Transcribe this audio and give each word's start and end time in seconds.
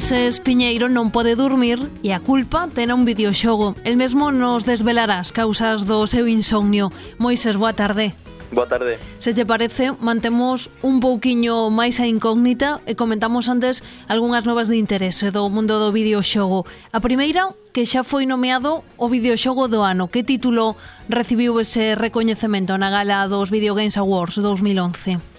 Moisés 0.00 0.40
Piñeiro 0.40 0.88
non 0.88 1.12
pode 1.12 1.36
dormir 1.36 1.76
e 2.00 2.16
a 2.16 2.24
culpa 2.24 2.72
ten 2.72 2.88
un 2.88 3.04
videoxogo. 3.04 3.76
El 3.84 4.00
mesmo 4.00 4.32
nos 4.32 4.64
desvelará 4.64 5.20
as 5.20 5.28
causas 5.28 5.84
do 5.84 6.08
seu 6.08 6.24
insomnio. 6.24 6.88
Moises, 7.20 7.52
boa 7.60 7.76
tarde. 7.76 8.16
Boa 8.48 8.64
tarde. 8.64 8.96
Se 9.20 9.36
che 9.36 9.44
parece, 9.44 9.92
mantemos 10.00 10.72
un 10.80 11.04
pouquiño 11.04 11.68
máis 11.68 12.00
a 12.00 12.08
incógnita 12.08 12.80
e 12.88 12.96
comentamos 12.96 13.52
antes 13.52 13.84
algunhas 14.08 14.48
novas 14.48 14.72
de 14.72 14.80
interese 14.80 15.28
do 15.28 15.44
mundo 15.52 15.76
do 15.76 15.92
videoxogo. 15.92 16.64
A 16.96 17.04
primeira, 17.04 17.52
que 17.76 17.84
xa 17.84 18.00
foi 18.00 18.24
nomeado 18.24 18.80
o 18.96 19.12
videoxogo 19.12 19.68
do 19.68 19.84
ano. 19.84 20.08
Que 20.08 20.24
título 20.24 20.80
recibiu 21.12 21.60
ese 21.60 21.92
recoñecemento 21.92 22.72
na 22.80 22.88
gala 22.88 23.28
dos 23.28 23.52
Video 23.52 23.76
Games 23.76 24.00
Awards 24.00 24.40
2011? 24.40 25.29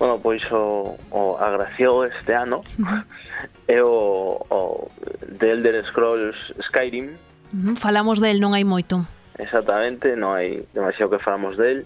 Bueno, 0.00 0.18
pois 0.18 0.42
o, 0.50 0.96
o 1.10 1.36
agraciou 1.36 2.06
este 2.06 2.32
ano 2.32 2.64
é 3.68 3.82
o, 3.84 4.40
o 4.48 4.90
The 5.38 5.50
Elder 5.50 5.84
Scrolls 5.84 6.36
Skyrim. 6.62 7.12
Uh 7.52 7.60
-huh. 7.60 7.76
Falamos 7.76 8.18
del, 8.18 8.40
non 8.40 8.56
hai 8.56 8.64
moito. 8.64 9.04
Exactamente, 9.36 10.16
non 10.16 10.40
hai 10.40 10.64
demasiado 10.72 11.12
que 11.12 11.20
falamos 11.20 11.60
del. 11.60 11.84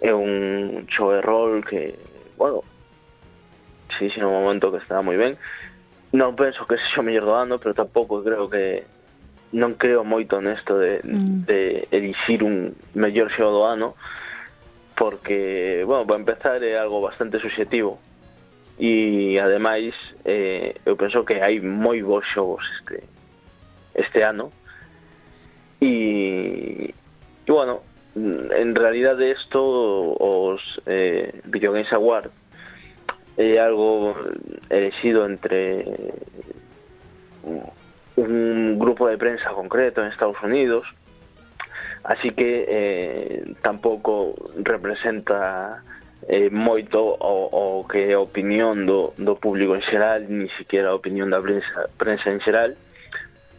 É 0.00 0.16
un 0.16 0.88
choe 0.88 1.20
rol 1.20 1.60
que, 1.60 2.00
bueno, 2.40 2.64
si, 3.98 4.08
si, 4.08 4.16
no 4.16 4.32
momento 4.32 4.72
que 4.72 4.80
está 4.80 5.04
moi 5.04 5.20
ben. 5.20 5.36
Non 6.16 6.40
penso 6.40 6.64
que 6.64 6.80
sexa 6.80 7.04
o 7.04 7.06
mellor 7.06 7.28
do 7.28 7.36
ano, 7.36 7.60
pero 7.60 7.76
tampouco 7.76 8.24
creo 8.24 8.48
que 8.48 8.88
non 9.52 9.76
creo 9.76 10.08
moito 10.08 10.40
nesto 10.40 10.80
de, 10.80 11.04
mm. 11.04 11.44
de 11.44 11.84
elixir 11.92 12.40
un 12.40 12.72
mellor 12.96 13.28
xogo 13.28 13.60
do 13.60 13.68
ano. 13.68 13.92
Porque, 14.96 15.84
bueno, 15.86 16.06
para 16.06 16.20
empezar 16.20 16.64
é 16.64 16.78
algo 16.78 17.00
bastante 17.00 17.38
subjetivo. 17.38 17.98
E 18.78 19.38
ademais 19.38 19.94
eh, 20.24 20.76
eu 20.84 20.96
penso 20.96 21.24
que 21.24 21.40
hai 21.40 21.60
moi 21.60 22.02
bons 22.02 22.28
xogos 22.28 22.60
este 22.76 23.08
este 23.96 24.20
ano 24.20 24.52
e, 25.80 26.92
bueno, 27.48 27.80
en 28.14 28.74
realidad 28.74 29.20
esto 29.20 29.60
os 30.20 30.60
eh, 30.84 31.40
Video 31.44 31.72
Games 31.72 31.90
Award 31.92 32.30
é 33.38 33.56
algo 33.56 34.12
elegido 34.68 35.24
entre 35.24 35.84
un 38.16 38.78
grupo 38.78 39.08
de 39.08 39.16
prensa 39.16 39.56
concreto 39.56 40.02
en 40.02 40.08
Estados 40.08 40.36
Unidos 40.42 40.84
así 42.06 42.30
que 42.30 42.64
eh, 42.68 43.54
tampouco 43.62 44.34
representa 44.62 45.82
eh, 46.28 46.50
moito 46.50 47.02
o, 47.02 47.82
o 47.82 47.84
que 47.86 48.10
é 48.10 48.14
a 48.14 48.22
opinión 48.22 48.86
do, 48.86 49.12
do 49.18 49.34
público 49.36 49.74
en 49.74 49.82
xeral, 49.82 50.26
ni 50.30 50.48
siquiera 50.54 50.94
a 50.94 50.98
opinión 50.98 51.30
da 51.30 51.42
prensa, 51.42 51.90
prensa 51.98 52.30
en 52.30 52.40
xeral, 52.40 52.78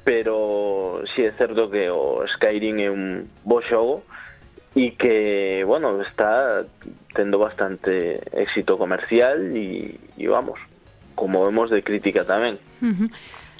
pero 0.08 1.04
si 1.12 1.22
sí 1.22 1.28
é 1.28 1.32
certo 1.36 1.68
que 1.68 1.92
o 1.92 2.24
Skyrim 2.40 2.80
é 2.80 2.90
un 2.90 3.28
bo 3.44 3.60
xogo 3.60 4.08
e 4.72 4.96
que, 4.96 5.64
bueno, 5.68 6.00
está 6.00 6.64
tendo 7.12 7.40
bastante 7.40 8.24
éxito 8.32 8.80
comercial 8.80 9.52
e, 9.52 10.00
e 10.16 10.26
vamos, 10.32 10.60
como 11.16 11.44
vemos 11.44 11.68
de 11.68 11.84
crítica 11.84 12.24
tamén. 12.24 12.56
Uh 12.80 12.96
-huh 12.96 13.10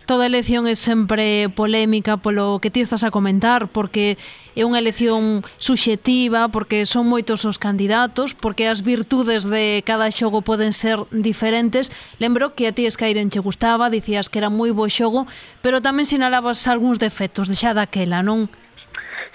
toda 0.08 0.26
elección 0.26 0.66
é 0.66 0.74
sempre 0.80 1.52
polémica 1.52 2.16
polo 2.18 2.64
que 2.64 2.72
ti 2.72 2.80
estás 2.80 3.04
a 3.04 3.12
comentar, 3.12 3.68
porque 3.68 4.16
é 4.56 4.64
unha 4.64 4.80
elección 4.80 5.44
subxetiva, 5.60 6.48
porque 6.48 6.88
son 6.88 7.06
moitos 7.12 7.44
os 7.44 7.60
candidatos, 7.60 8.32
porque 8.32 8.72
as 8.72 8.82
virtudes 8.82 9.44
de 9.44 9.84
cada 9.84 10.08
xogo 10.10 10.42
poden 10.42 10.72
ser 10.72 10.98
diferentes. 11.12 11.92
Lembro 12.24 12.56
que 12.56 12.66
a 12.66 12.74
ti 12.74 12.88
Skyrim 12.88 13.28
che 13.28 13.44
gustaba, 13.44 13.92
dicías 13.92 14.32
que 14.32 14.40
era 14.40 14.48
moi 14.48 14.72
bo 14.72 14.88
xogo, 14.88 15.28
pero 15.60 15.84
tamén 15.84 16.08
sinalabas 16.08 16.66
algúns 16.72 16.98
defectos 17.04 17.52
de 17.52 17.60
xa 17.60 17.76
daquela, 17.76 18.24
non? 18.24 18.48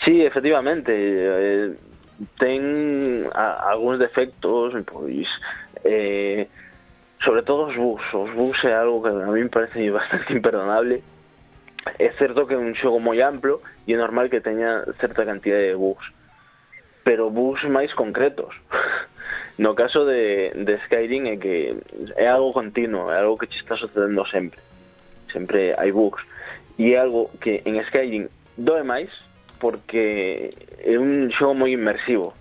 Sí, 0.02 0.24
efectivamente, 0.24 0.90
eh, 0.90 1.76
ten 2.40 3.28
a, 3.36 3.76
algúns 3.76 4.00
defectos, 4.00 4.72
pois 4.88 5.28
eh, 5.84 6.48
sobre 7.24 7.42
todo 7.42 7.66
os 7.66 7.76
bus. 7.76 8.02
Os 8.12 8.30
bus 8.32 8.64
é 8.64 8.74
algo 8.74 9.02
que 9.02 9.08
a 9.08 9.26
mí 9.32 9.42
me 9.42 9.48
parece 9.48 9.90
bastante 9.98 10.32
imperdonable. 10.32 11.02
É 11.98 12.12
certo 12.12 12.46
que 12.46 12.54
é 12.54 12.58
un 12.58 12.74
xogo 12.74 13.00
moi 13.00 13.18
amplo 13.22 13.62
e 13.86 13.94
é 13.94 13.96
normal 13.96 14.30
que 14.30 14.40
teña 14.40 14.86
certa 15.02 15.26
cantidade 15.26 15.74
de 15.74 15.74
bugs. 15.74 16.06
Pero 17.02 17.30
bugs 17.30 17.62
máis 17.64 17.92
concretos. 17.94 18.54
No 19.58 19.74
caso 19.74 20.06
de, 20.06 20.50
de 20.64 20.80
Skyrim 20.88 21.28
é 21.28 21.36
que 21.36 21.76
é 22.16 22.26
algo 22.26 22.54
continuo, 22.54 23.12
é 23.12 23.20
algo 23.20 23.36
que 23.36 23.46
che 23.46 23.60
está 23.60 23.76
sucedendo 23.76 24.24
sempre. 24.26 24.58
Sempre 25.30 25.76
hai 25.76 25.92
bugs. 25.92 26.24
E 26.78 26.94
é 26.94 26.98
algo 26.98 27.30
que 27.38 27.60
en 27.66 27.76
Skyrim 27.84 28.28
doe 28.56 28.82
máis 28.82 29.12
porque 29.60 30.48
é 30.80 30.98
un 30.98 31.30
xogo 31.36 31.54
moi 31.54 31.70
inmersivo 31.70 32.32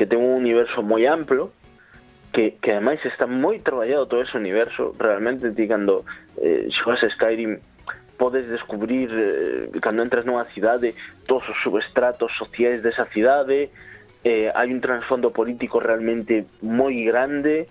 que 0.00 0.08
ten 0.08 0.18
un 0.18 0.40
universo 0.40 0.80
moi 0.80 1.04
amplo 1.04 1.52
que, 2.32 2.58
que 2.62 2.70
ademais 2.72 3.02
está 3.04 3.26
moi 3.26 3.58
traballado 3.60 4.06
todo 4.06 4.22
ese 4.22 4.38
universo 4.38 4.94
realmente 4.98 5.50
ti 5.52 5.66
cando 5.66 6.06
eh, 6.38 6.70
xogas 6.70 7.02
Skyrim 7.14 7.58
podes 8.18 8.46
descubrir 8.46 9.10
eh, 9.10 9.70
cando 9.82 10.02
entras 10.02 10.24
nunha 10.24 10.46
cidade 10.54 10.94
todos 11.26 11.48
os 11.50 11.58
subestratos 11.62 12.30
sociais 12.38 12.82
desa 12.82 13.08
cidade 13.10 13.70
eh, 14.22 14.52
hai 14.52 14.68
un 14.70 14.80
trasfondo 14.84 15.32
político 15.32 15.80
realmente 15.80 16.46
moi 16.60 16.94
grande 17.08 17.66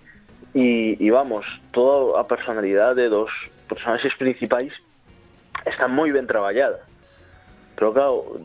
e, 0.54 0.96
e 0.98 1.10
vamos, 1.10 1.46
toda 1.72 2.18
a 2.18 2.24
personalidade 2.24 3.08
dos 3.08 3.30
personaxes 3.68 4.14
principais 4.18 4.72
está 5.66 5.86
moi 5.86 6.10
ben 6.10 6.26
traballada. 6.26 6.82
Pero 7.76 7.92
claro, 7.92 8.42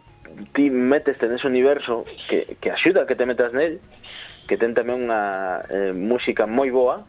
ti 0.53 0.69
meteste 0.69 1.25
nese 1.27 1.47
universo 1.47 2.05
que, 2.29 2.57
que 2.61 2.69
axuda 2.69 3.09
que 3.09 3.15
te 3.15 3.25
metas 3.25 3.53
nel 3.53 3.81
que 4.47 4.57
ten 4.57 4.78
tamén 4.78 5.09
unha 5.09 5.66
eh, 5.69 5.91
música 5.94 6.45
moi 6.45 6.69
boa 6.69 7.06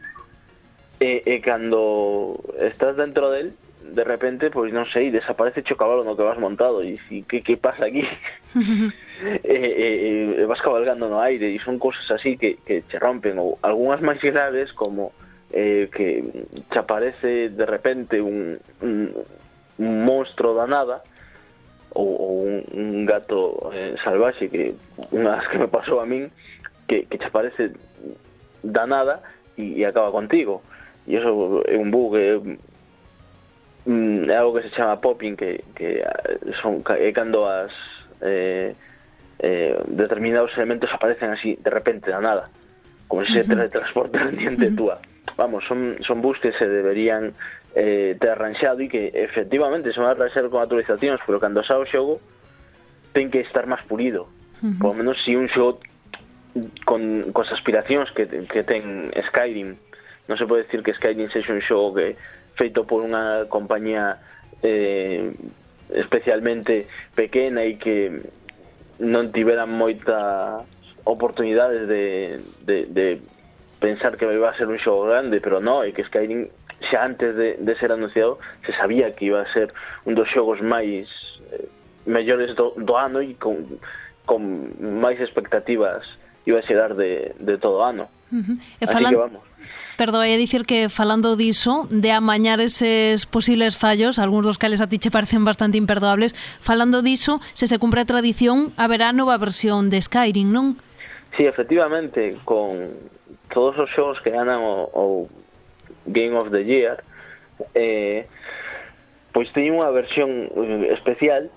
e, 1.01 1.23
e 1.25 1.41
cando 1.45 2.33
estás 2.59 2.97
dentro 2.97 3.31
del 3.31 3.53
de 3.87 4.05
repente, 4.05 4.51
pois 4.51 4.73
non 4.75 4.89
sei, 4.91 5.15
desaparece 5.15 5.63
o 5.63 5.79
cabalo 5.79 6.03
no 6.03 6.19
que 6.19 6.27
vas 6.27 6.41
montado 6.43 6.83
e 6.83 6.99
si 7.07 7.23
que, 7.23 7.39
que 7.43 7.55
pasa 7.55 7.87
aquí? 7.87 8.03
e, 9.47 9.57
e, 9.57 9.89
e, 10.43 10.45
vas 10.47 10.61
cabalgando 10.61 11.07
no 11.07 11.23
aire 11.23 11.55
e 11.55 11.59
son 11.63 11.79
cousas 11.79 12.03
así 12.11 12.35
que, 12.37 12.59
que 12.67 12.83
che 12.91 12.99
rompen 12.99 13.39
ou 13.39 13.63
algunhas 13.63 14.03
máis 14.03 14.19
graves 14.19 14.75
como 14.75 15.15
eh, 15.53 15.89
que 15.93 16.25
te 16.69 16.79
aparece 16.79 17.55
de 17.55 17.67
repente 17.67 18.21
un, 18.21 18.59
un, 18.83 19.15
un 19.79 19.91
monstro 20.05 20.55
da 20.55 20.67
nada 20.67 21.05
ou, 21.95 22.11
ou 22.11 22.33
un, 22.43 22.65
un 22.75 23.07
gato 23.07 23.71
eh, 23.73 23.95
salvaxe 24.03 24.51
que 24.51 24.75
unhas 25.15 25.47
que 25.49 25.63
me 25.63 25.69
pasou 25.71 26.03
a 26.03 26.07
min 26.07 26.29
que, 26.87 27.07
que 27.07 27.19
che 27.19 27.31
parece 27.31 27.73
da 28.63 28.87
nada 28.87 29.23
e, 29.57 29.81
e 29.81 29.85
acaba 29.85 30.11
contigo. 30.11 30.63
E 31.07 31.17
eso 31.17 31.63
é 31.67 31.77
un 31.77 31.91
bug 31.91 32.17
é, 32.17 32.35
é 32.35 32.41
mm, 33.87 34.31
algo 34.31 34.59
que 34.59 34.69
se 34.69 34.75
chama 34.75 35.01
popping 35.01 35.37
que, 35.37 35.63
que 35.75 36.03
eh, 36.03 36.53
son 36.63 36.83
é 36.91 37.09
eh, 37.09 37.13
cando 37.13 37.47
as 37.47 37.73
eh, 38.23 38.75
eh, 39.39 39.77
determinados 39.87 40.51
elementos 40.57 40.91
aparecen 40.93 41.31
así 41.31 41.59
de 41.63 41.71
repente 41.71 42.11
da 42.11 42.21
nada. 42.21 42.51
Como 43.07 43.25
se 43.25 43.45
teletransportaran 43.45 44.37
diante 44.37 44.71
túa 44.73 44.99
vamos, 45.37 45.65
son, 45.67 45.97
son 46.07 46.23
bugs 46.23 46.41
que 46.41 46.53
se 46.53 46.67
deberían 46.67 47.35
eh, 47.75 48.17
ter 48.19 48.31
arranxado 48.31 48.81
e 48.81 48.89
que 48.89 49.13
efectivamente 49.13 49.93
se 49.93 50.01
van 50.01 50.09
a 50.09 50.17
arranxar 50.17 50.49
con 50.49 50.65
actualizacións 50.65 51.21
pero 51.29 51.37
cando 51.39 51.61
xa 51.61 51.77
o 51.77 51.85
xogo 51.85 52.25
ten 53.13 53.29
que 53.29 53.45
estar 53.45 53.69
máis 53.69 53.85
pulido. 53.85 54.33
Uh 54.65 54.73
-huh. 54.73 54.79
por 54.81 54.97
lo 54.97 55.05
menos 55.05 55.21
si 55.25 55.37
un 55.37 55.49
xogo 55.53 55.85
con 56.85 57.33
cos 57.33 57.53
aspiracións 57.53 58.11
que, 58.13 58.27
que 58.27 58.63
ten 58.65 59.13
Skyrim. 59.33 59.77
Non 60.27 60.37
se 60.41 60.49
pode 60.49 60.65
decir 60.65 60.83
que 60.83 60.97
Skyrim 60.97 61.29
sexa 61.31 61.53
un 61.53 61.63
xogo 61.63 61.97
que 61.97 62.17
feito 62.57 62.89
por 62.89 63.05
unha 63.05 63.47
compañía 63.53 64.19
eh, 64.65 65.31
especialmente 65.93 66.89
pequena 67.15 67.63
e 67.63 67.77
que 67.77 68.11
non 68.99 69.29
tiveran 69.31 69.69
moita 69.69 70.65
oportunidades 71.05 71.87
de, 71.87 72.41
de, 72.65 72.77
de 72.91 73.07
pensar 73.79 74.17
que 74.17 74.25
iba 74.25 74.51
a 74.51 74.57
ser 74.57 74.67
un 74.67 74.81
xogo 74.81 75.07
grande, 75.07 75.39
pero 75.39 75.61
non, 75.61 75.85
é 75.85 75.93
que 75.93 76.03
Skyrim 76.09 76.49
xa 76.91 77.05
antes 77.05 77.37
de, 77.37 77.57
de 77.61 77.73
ser 77.77 77.93
anunciado 77.93 78.39
se 78.65 78.73
sabía 78.73 79.15
que 79.15 79.27
iba 79.27 79.41
a 79.41 79.53
ser 79.53 79.73
un 80.05 80.17
dos 80.17 80.29
xogos 80.29 80.61
máis 80.61 81.09
eh, 81.53 81.69
mellores 82.09 82.57
do, 82.57 82.73
do 82.77 82.97
ano 82.97 83.21
e 83.21 83.37
con, 83.37 83.81
con 84.25 84.41
máis 84.81 85.21
expectativas 85.21 86.05
iba 86.47 86.63
chegar 86.63 86.95
de, 86.95 87.35
de 87.39 87.59
todo 87.59 87.85
ano. 87.85 88.09
Uh 88.33 88.37
eh, 88.37 88.43
-huh. 88.43 88.57
E 88.81 88.87
falan... 88.87 89.13
Así 89.13 89.15
que 89.15 89.21
vamos. 89.21 89.43
Perdón, 89.97 90.29
é 90.29 90.37
dicir 90.37 90.69
que 90.69 90.93
falando 90.93 91.41
diso, 91.41 91.89
de 91.89 92.13
amañar 92.13 92.61
eses 92.61 93.25
posibles 93.25 93.81
fallos, 93.81 94.21
algúns 94.21 94.45
dos 94.45 94.61
cales 94.61 94.85
a 94.85 94.89
ti 94.93 95.01
che 95.01 95.09
parecen 95.09 95.49
bastante 95.49 95.81
imperdoables, 95.81 96.37
falando 96.61 97.01
diso, 97.01 97.41
se 97.57 97.65
se 97.65 97.81
cumpre 97.81 98.05
a 98.05 98.09
tradición, 98.09 98.77
haberá 98.77 99.17
nova 99.17 99.41
versión 99.41 99.89
de 99.89 99.97
Skyrim, 99.97 100.53
non? 100.53 100.77
Sí, 101.33 101.49
efectivamente, 101.49 102.37
con 102.45 102.93
todos 103.49 103.81
os 103.81 103.89
xogos 103.97 104.21
que 104.21 104.37
ganan 104.37 104.61
o, 104.61 104.85
o 104.93 105.05
Game 106.05 106.37
of 106.37 106.53
the 106.53 106.61
Year, 106.61 107.01
eh, 107.73 108.29
pois 109.33 109.49
teñen 109.57 109.81
unha 109.81 109.89
versión 109.89 110.53
eh, 110.53 110.93
especial, 110.93 111.49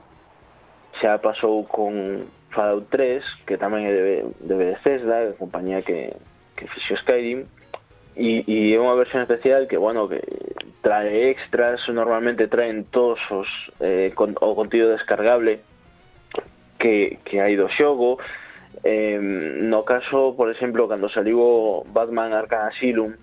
xa 1.03 1.19
pasou 1.19 1.67
con 1.67 2.23
Fallout 2.51 2.89
3, 2.89 3.23
que 3.45 3.57
tamén 3.57 3.85
é 3.85 3.93
de, 3.93 4.15
de 4.41 4.55
Bethesda, 4.57 5.29
a 5.29 5.37
compañía 5.37 5.85
que, 5.85 6.17
que 6.57 6.65
fixo 6.67 6.97
Skyrim, 7.05 7.45
e, 8.17 8.43
e 8.43 8.73
é 8.73 8.77
unha 8.81 8.97
versión 8.97 9.23
especial 9.23 9.69
que, 9.69 9.77
bueno, 9.77 10.09
que 10.09 10.19
trae 10.81 11.29
extras, 11.29 11.79
normalmente 11.87 12.49
traen 12.49 12.89
todos 12.89 13.19
os, 13.29 13.47
eh, 13.79 14.11
con, 14.17 14.33
o 14.41 14.57
contido 14.57 14.89
descargable 14.89 15.61
que, 16.81 17.19
que 17.23 17.39
hai 17.39 17.53
do 17.53 17.69
xogo, 17.69 18.17
eh, 18.83 19.19
no 19.21 19.85
caso, 19.85 20.33
por 20.33 20.49
exemplo, 20.49 20.89
cando 20.89 21.07
saliu 21.07 21.85
Batman 21.93 22.33
Arkham 22.33 22.73
Asylum, 22.73 23.13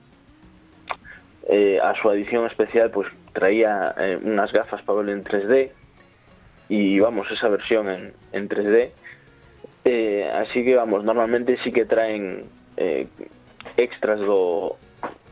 eh, 1.51 1.83
a 1.83 1.95
súa 1.99 2.15
edición 2.15 2.47
especial 2.47 2.95
pois 2.95 3.11
traía 3.35 3.91
eh, 3.99 4.17
unhas 4.23 4.55
gafas 4.55 4.81
para 4.87 5.03
verlo 5.03 5.13
en 5.13 5.27
3D, 5.27 5.75
e 6.71 6.79
vamos, 7.03 7.27
esa 7.31 7.51
versión 7.51 7.91
en, 7.91 8.15
en 8.33 8.49
3D 8.49 8.95
Eh, 9.89 10.29
así 10.35 10.65
que 10.65 10.75
vamos, 10.75 11.05
normalmente 11.05 11.59
sí 11.63 11.71
que 11.71 11.85
traen 11.85 12.47
eh, 12.77 13.07
extras 13.77 14.19
do, 14.19 14.75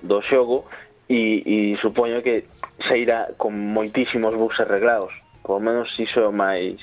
do 0.03 0.23
xogo 0.23 0.71
e, 1.11 1.43
e 1.43 1.77
supoño 1.83 2.23
que 2.23 2.47
se 2.87 2.99
irá 3.03 3.35
con 3.37 3.51
moitísimos 3.51 4.39
bugs 4.39 4.61
arreglados. 4.63 5.11
Por 5.43 5.59
menos 5.59 5.91
iso 5.99 6.23
é 6.23 6.29
o 6.29 6.33
máis 6.33 6.79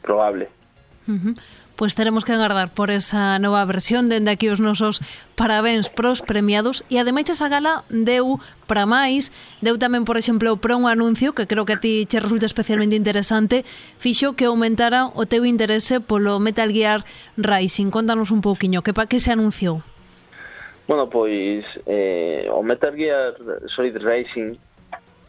probable. 0.00 0.48
Uh 1.04 1.20
-huh 1.20 1.34
pois 1.76 1.94
teremos 1.94 2.24
que 2.24 2.32
agardar 2.32 2.72
por 2.72 2.90
esa 2.90 3.38
nova 3.38 3.64
versión 3.68 4.08
dende 4.08 4.32
aquí 4.32 4.48
os 4.48 4.58
nosos 4.58 5.04
parabéns 5.36 5.92
pros 5.92 6.24
premiados 6.24 6.82
e 6.88 6.96
ademais 6.96 7.28
esa 7.28 7.52
gala 7.52 7.84
deu 7.92 8.40
para 8.64 8.88
máis, 8.88 9.30
deu 9.60 9.76
tamén, 9.76 10.08
por 10.08 10.16
exemplo, 10.16 10.56
para 10.56 10.74
un 10.74 10.88
anuncio 10.88 11.36
que 11.36 11.44
creo 11.44 11.68
que 11.68 11.76
a 11.76 11.80
ti 11.80 12.08
che 12.08 12.18
resulta 12.18 12.48
especialmente 12.48 12.96
interesante, 12.96 13.62
fixo 14.00 14.34
que 14.34 14.48
aumentara 14.48 15.12
o 15.12 15.28
teu 15.28 15.44
interese 15.44 16.00
polo 16.00 16.40
Metal 16.40 16.72
Gear 16.72 17.04
Rising. 17.36 17.92
Contanos 17.92 18.32
un 18.32 18.40
pouquiño, 18.40 18.80
que 18.80 18.96
para 18.96 19.06
que 19.06 19.20
se 19.20 19.30
anunciou? 19.30 19.84
Bueno, 20.88 21.10
pois 21.10 21.64
eh, 21.84 22.48
o 22.50 22.62
Metal 22.62 22.94
Gear 22.96 23.36
Solid 23.74 24.00
Rising 24.00 24.56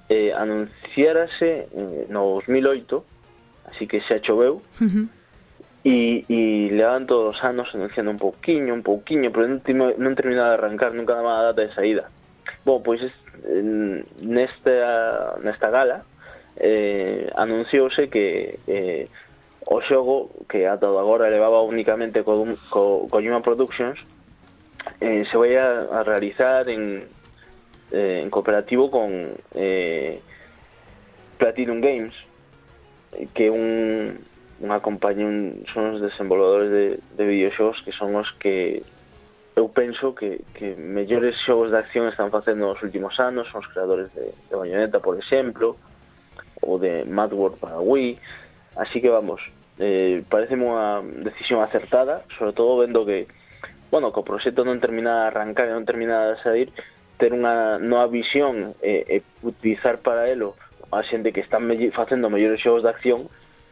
eh, 0.10 0.32
anunciárase 0.32 1.68
eh, 1.68 2.06
no 2.10 2.40
2008, 2.40 3.04
así 3.74 3.88
que 3.88 4.00
xa 4.02 4.22
choveu, 4.22 4.62
uh 4.80 4.88
-huh 4.88 5.17
e, 5.84 6.26
e 6.30 6.70
levan 6.72 7.06
todos 7.06 7.38
os 7.38 7.44
anos 7.44 7.70
anunciando 7.74 8.12
un 8.12 8.18
pouquiño, 8.18 8.74
un 8.74 8.84
pouquiño, 8.84 9.32
pero 9.32 9.48
non, 9.48 9.62
timo, 9.62 9.94
non 9.98 10.18
terminaba 10.18 10.54
de 10.54 10.58
arrancar 10.58 10.94
nunca 10.94 11.18
daba 11.18 11.40
a 11.42 11.54
data 11.54 11.62
de 11.62 11.74
saída. 11.74 12.10
Bom, 12.66 12.84
pois 12.84 13.02
es, 13.02 13.14
nesta, 14.22 15.38
nesta 15.44 15.70
gala 15.70 16.04
eh, 16.58 17.30
anunciouse 17.36 18.10
que 18.10 18.60
eh, 18.68 19.08
o 19.66 19.82
xogo 19.82 20.32
que 20.50 20.68
ata 20.68 20.88
agora 20.88 21.30
levaba 21.30 21.62
únicamente 21.62 22.24
co, 22.24 22.46
co, 22.70 23.08
co 23.10 23.42
Productions 23.44 24.00
eh, 25.02 25.26
se 25.30 25.38
vai 25.38 25.56
a, 25.56 25.88
a 25.92 26.04
realizar 26.04 26.70
en, 26.70 27.04
eh, 27.92 28.22
en 28.24 28.30
cooperativo 28.30 28.90
con 28.90 29.36
eh, 29.54 30.22
Platinum 31.38 31.82
Games 31.82 32.16
que 33.34 33.48
é 33.48 33.52
un 33.52 34.20
unha 34.58 34.82
compañía 34.82 35.30
un, 35.30 35.62
son 35.70 35.98
os 35.98 36.00
desenvolvedores 36.02 36.70
de, 36.74 36.86
de 37.14 37.24
videoxogos 37.26 37.78
que 37.86 37.94
son 37.94 38.18
os 38.18 38.30
que 38.42 38.82
eu 39.58 39.70
penso 39.74 40.14
que, 40.14 40.46
que 40.54 40.78
mellores 40.78 41.34
xogos 41.42 41.74
de 41.74 41.82
acción 41.82 42.06
están 42.06 42.30
facendo 42.30 42.70
nos 42.70 42.82
últimos 42.86 43.18
anos, 43.18 43.50
son 43.50 43.66
os 43.66 43.70
creadores 43.74 44.14
de, 44.14 44.30
de 44.30 44.54
Bayonetta, 44.54 45.02
por 45.02 45.18
exemplo, 45.18 45.74
ou 46.62 46.78
de 46.78 47.02
Mad 47.10 47.34
World 47.34 47.58
para 47.58 47.82
Wii, 47.82 48.22
así 48.78 49.02
que 49.02 49.10
vamos, 49.10 49.42
eh, 49.82 50.22
parece 50.30 50.54
unha 50.54 51.02
decisión 51.26 51.66
acertada, 51.66 52.22
sobre 52.38 52.54
todo 52.54 52.86
vendo 52.86 53.02
que, 53.02 53.26
bueno, 53.90 54.14
que 54.14 54.22
o 54.22 54.28
proxecto 54.30 54.62
non 54.62 54.78
termina 54.78 55.26
de 55.26 55.28
arrancar 55.34 55.70
e 55.70 55.74
non 55.74 55.90
termina 55.90 56.34
de 56.34 56.38
sair, 56.46 56.70
ter 57.18 57.34
unha 57.34 57.82
nova 57.82 58.06
visión 58.14 58.78
e, 58.86 59.06
e 59.10 59.18
utilizar 59.42 60.06
para 60.06 60.30
elo 60.30 60.54
a 60.94 61.02
xente 61.02 61.34
que 61.34 61.42
están 61.42 61.66
me 61.66 61.76
facendo 61.90 62.30
mellores 62.30 62.62
xogos 62.62 62.86
de 62.86 62.94
acción 62.94 63.26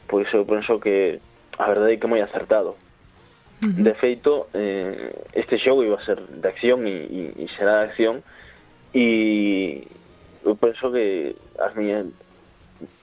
pois 0.08 0.32
eu 0.34 0.46
penso 0.46 0.80
que 0.80 1.20
a 1.58 1.68
verdade 1.68 1.94
é 1.94 1.98
que 1.98 2.08
moi 2.08 2.22
acertado. 2.22 2.76
Uh 3.62 3.68
-huh. 3.68 3.84
De 3.84 3.94
feito, 3.96 4.48
eh, 4.54 5.16
este 5.34 5.58
xogo 5.58 5.84
iba 5.84 5.96
a 5.96 6.06
ser 6.06 6.20
de 6.22 6.48
acción 6.48 6.88
e, 6.88 6.98
e, 7.08 7.22
e 7.44 7.46
será 7.58 7.80
de 7.80 7.86
acción 7.90 8.24
e 8.94 9.88
eu 10.44 10.56
penso 10.56 10.92
que 10.92 11.36
as 11.60 11.74
miñas 11.76 12.08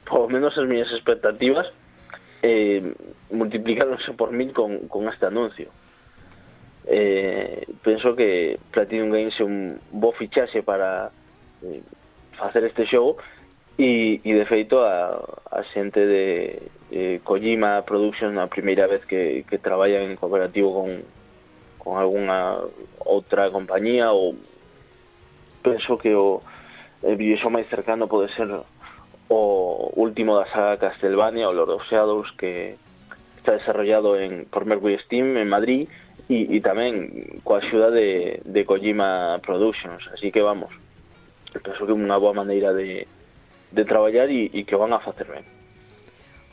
por 0.04 0.28
menos 0.31 0.56
as 0.58 0.66
miñas 0.69 0.90
expectativas 0.93 1.66
eh, 2.43 2.82
multiplicáronse 3.31 4.12
por 4.12 4.32
mil 4.32 4.52
con, 4.52 4.88
con 4.88 5.08
este 5.08 5.26
anuncio. 5.26 5.70
Eh, 6.87 7.64
penso 7.82 8.16
que 8.16 8.58
Platinum 8.72 9.10
Games 9.10 9.38
é 9.38 9.44
un 9.44 9.78
bo 9.93 10.10
fichaxe 10.12 10.62
para 10.62 11.12
eh, 11.62 11.81
facer 12.34 12.64
este 12.64 12.87
xogo 12.87 13.16
E, 13.79 14.21
e 14.21 14.31
de 14.37 14.45
feito 14.45 14.85
a, 14.85 15.17
a 15.49 15.61
xente 15.73 16.05
de 16.05 16.61
eh, 16.93 17.21
Kojima 17.25 17.83
Productions 17.89 18.37
a 18.37 18.47
primeira 18.47 18.87
vez 18.87 19.05
que, 19.09 19.45
que 19.49 19.59
traballa 19.59 20.05
en 20.05 20.17
cooperativo 20.17 20.77
con, 20.77 21.03
con 21.81 21.97
alguna 21.97 22.61
outra 23.01 23.49
compañía 23.49 24.13
ou 24.13 24.37
penso 25.65 25.97
que 25.97 26.13
o 26.13 26.45
el 27.03 27.17
videoxo 27.17 27.49
máis 27.49 27.67
cercano 27.73 28.07
pode 28.07 28.29
ser 28.37 28.47
o 29.33 29.43
último 29.97 30.37
da 30.37 30.47
saga 30.53 30.77
Castlevania, 30.77 31.49
o 31.49 31.57
Lord 31.57 31.81
of 31.81 31.89
Shadows, 31.89 32.29
que 32.37 32.77
está 33.39 33.53
desarrollado 33.57 34.21
en, 34.21 34.45
por 34.47 34.67
Mercury 34.67 34.99
Steam 35.09 35.37
en 35.41 35.49
Madrid 35.49 35.89
e, 36.29 36.47
e 36.53 36.61
tamén 36.61 37.41
coa 37.43 37.59
axuda 37.59 37.91
de, 37.91 38.39
de 38.45 38.63
Kojima 38.69 39.41
Productions, 39.41 40.05
así 40.12 40.31
que 40.31 40.45
vamos, 40.45 40.71
penso 41.50 41.88
que 41.88 41.93
é 41.93 41.97
unha 41.97 42.21
boa 42.21 42.37
maneira 42.37 42.71
de, 42.76 43.09
de 43.73 43.85
traballar 43.85 44.29
e, 44.31 44.52
e 44.52 44.64
que 44.64 44.76
o 44.76 44.81
van 44.81 44.93
a 44.93 45.00
facer 45.00 45.26
ben. 45.26 45.45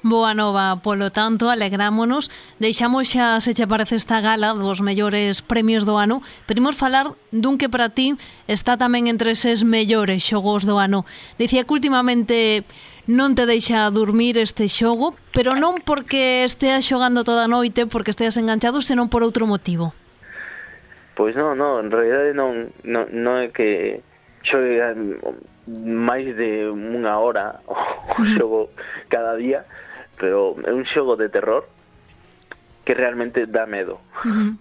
Boa 0.01 0.33
nova, 0.33 0.79
polo 0.79 1.11
tanto, 1.11 1.49
alegrámonos. 1.51 2.31
Deixamos 2.55 3.11
xa, 3.11 3.43
se 3.43 3.51
che 3.51 3.67
parece 3.67 3.99
esta 3.99 4.23
gala 4.23 4.55
dos 4.55 4.79
mellores 4.79 5.43
premios 5.43 5.83
do 5.83 5.99
ano, 5.99 6.23
Pedimos 6.47 6.79
falar 6.79 7.11
dun 7.35 7.59
que 7.59 7.67
para 7.67 7.91
ti 7.91 8.15
está 8.47 8.79
tamén 8.79 9.11
entre 9.11 9.35
eses 9.35 9.67
mellores 9.67 10.23
xogos 10.23 10.63
do 10.63 10.79
ano. 10.79 11.03
Dicía 11.35 11.67
que 11.67 11.75
últimamente 11.75 12.63
non 13.11 13.35
te 13.35 13.43
deixa 13.43 13.91
dormir 13.91 14.39
este 14.39 14.71
xogo, 14.71 15.19
pero 15.35 15.59
non 15.59 15.83
porque 15.83 16.47
esteas 16.47 16.87
xogando 16.87 17.27
toda 17.27 17.49
a 17.49 17.51
noite, 17.51 17.83
porque 17.83 18.15
esteas 18.15 18.39
enganchado, 18.39 18.79
senón 18.79 19.11
por 19.11 19.27
outro 19.27 19.51
motivo. 19.51 19.91
Pois 21.19 21.35
non, 21.35 21.59
non, 21.59 21.83
en 21.83 21.91
realidade 21.91 22.31
non, 22.31 22.71
non, 22.87 23.11
non 23.11 23.43
é 23.43 23.51
que 23.51 23.99
xogue 24.47 24.79
máis 25.69 26.25
de 26.35 26.65
unha 26.69 27.13
hora 27.21 27.61
o 27.69 28.25
xogo 28.37 28.73
cada 29.09 29.37
día, 29.37 29.65
pero 30.17 30.57
é 30.65 30.73
un 30.73 30.85
xogo 30.89 31.15
de 31.15 31.29
terror 31.29 31.69
que 32.85 32.97
realmente 32.97 33.45
dá 33.45 33.69
medo. 33.69 34.01
Uh 34.25 34.33
-huh. 34.33 34.51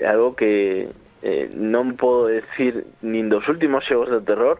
É 0.00 0.08
algo 0.08 0.34
que 0.34 0.88
eh, 1.22 1.46
non 1.52 1.94
podo 2.00 2.32
decir 2.32 2.88
nin 3.04 3.28
dos 3.28 3.46
últimos 3.46 3.84
xogos 3.84 4.10
de 4.10 4.24
terror, 4.24 4.58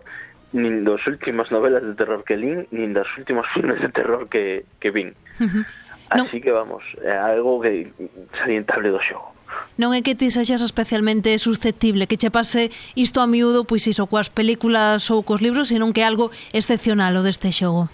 nin 0.53 0.85
dos 0.85 1.01
últimas 1.09 1.51
novelas 1.51 1.83
de 1.83 1.97
terror 1.97 2.23
que 2.23 2.37
lin, 2.37 2.69
nin 2.71 2.93
dos 2.93 3.09
últimos 3.17 3.49
filmes 3.57 3.81
de 3.81 3.89
terror 3.89 4.29
que, 4.29 4.69
que 4.79 4.93
vin. 4.93 5.17
Uh 5.41 5.49
-huh. 5.49 5.65
Así 6.13 6.39
no. 6.39 6.43
que 6.45 6.53
vamos, 6.53 6.85
é 7.01 7.17
algo 7.17 7.61
que 7.65 7.89
salientable 8.37 8.93
do 8.93 9.01
xogo 9.01 9.33
non 9.81 9.97
é 9.97 10.05
que 10.05 10.13
ti 10.15 10.29
sexas 10.29 10.61
especialmente 10.61 11.33
susceptible 11.41 12.07
que 12.07 12.21
che 12.21 12.29
pase 12.29 12.69
isto 12.97 13.21
a 13.21 13.27
miúdo, 13.27 13.65
pois 13.65 13.87
iso 13.89 14.05
coas 14.09 14.29
películas 14.29 15.09
ou 15.09 15.25
cos 15.25 15.41
libros, 15.41 15.73
senón 15.73 15.97
que 15.97 16.05
é 16.05 16.07
algo 16.09 16.29
excepcional 16.53 17.17
o 17.17 17.25
deste 17.25 17.49
xogo. 17.53 17.89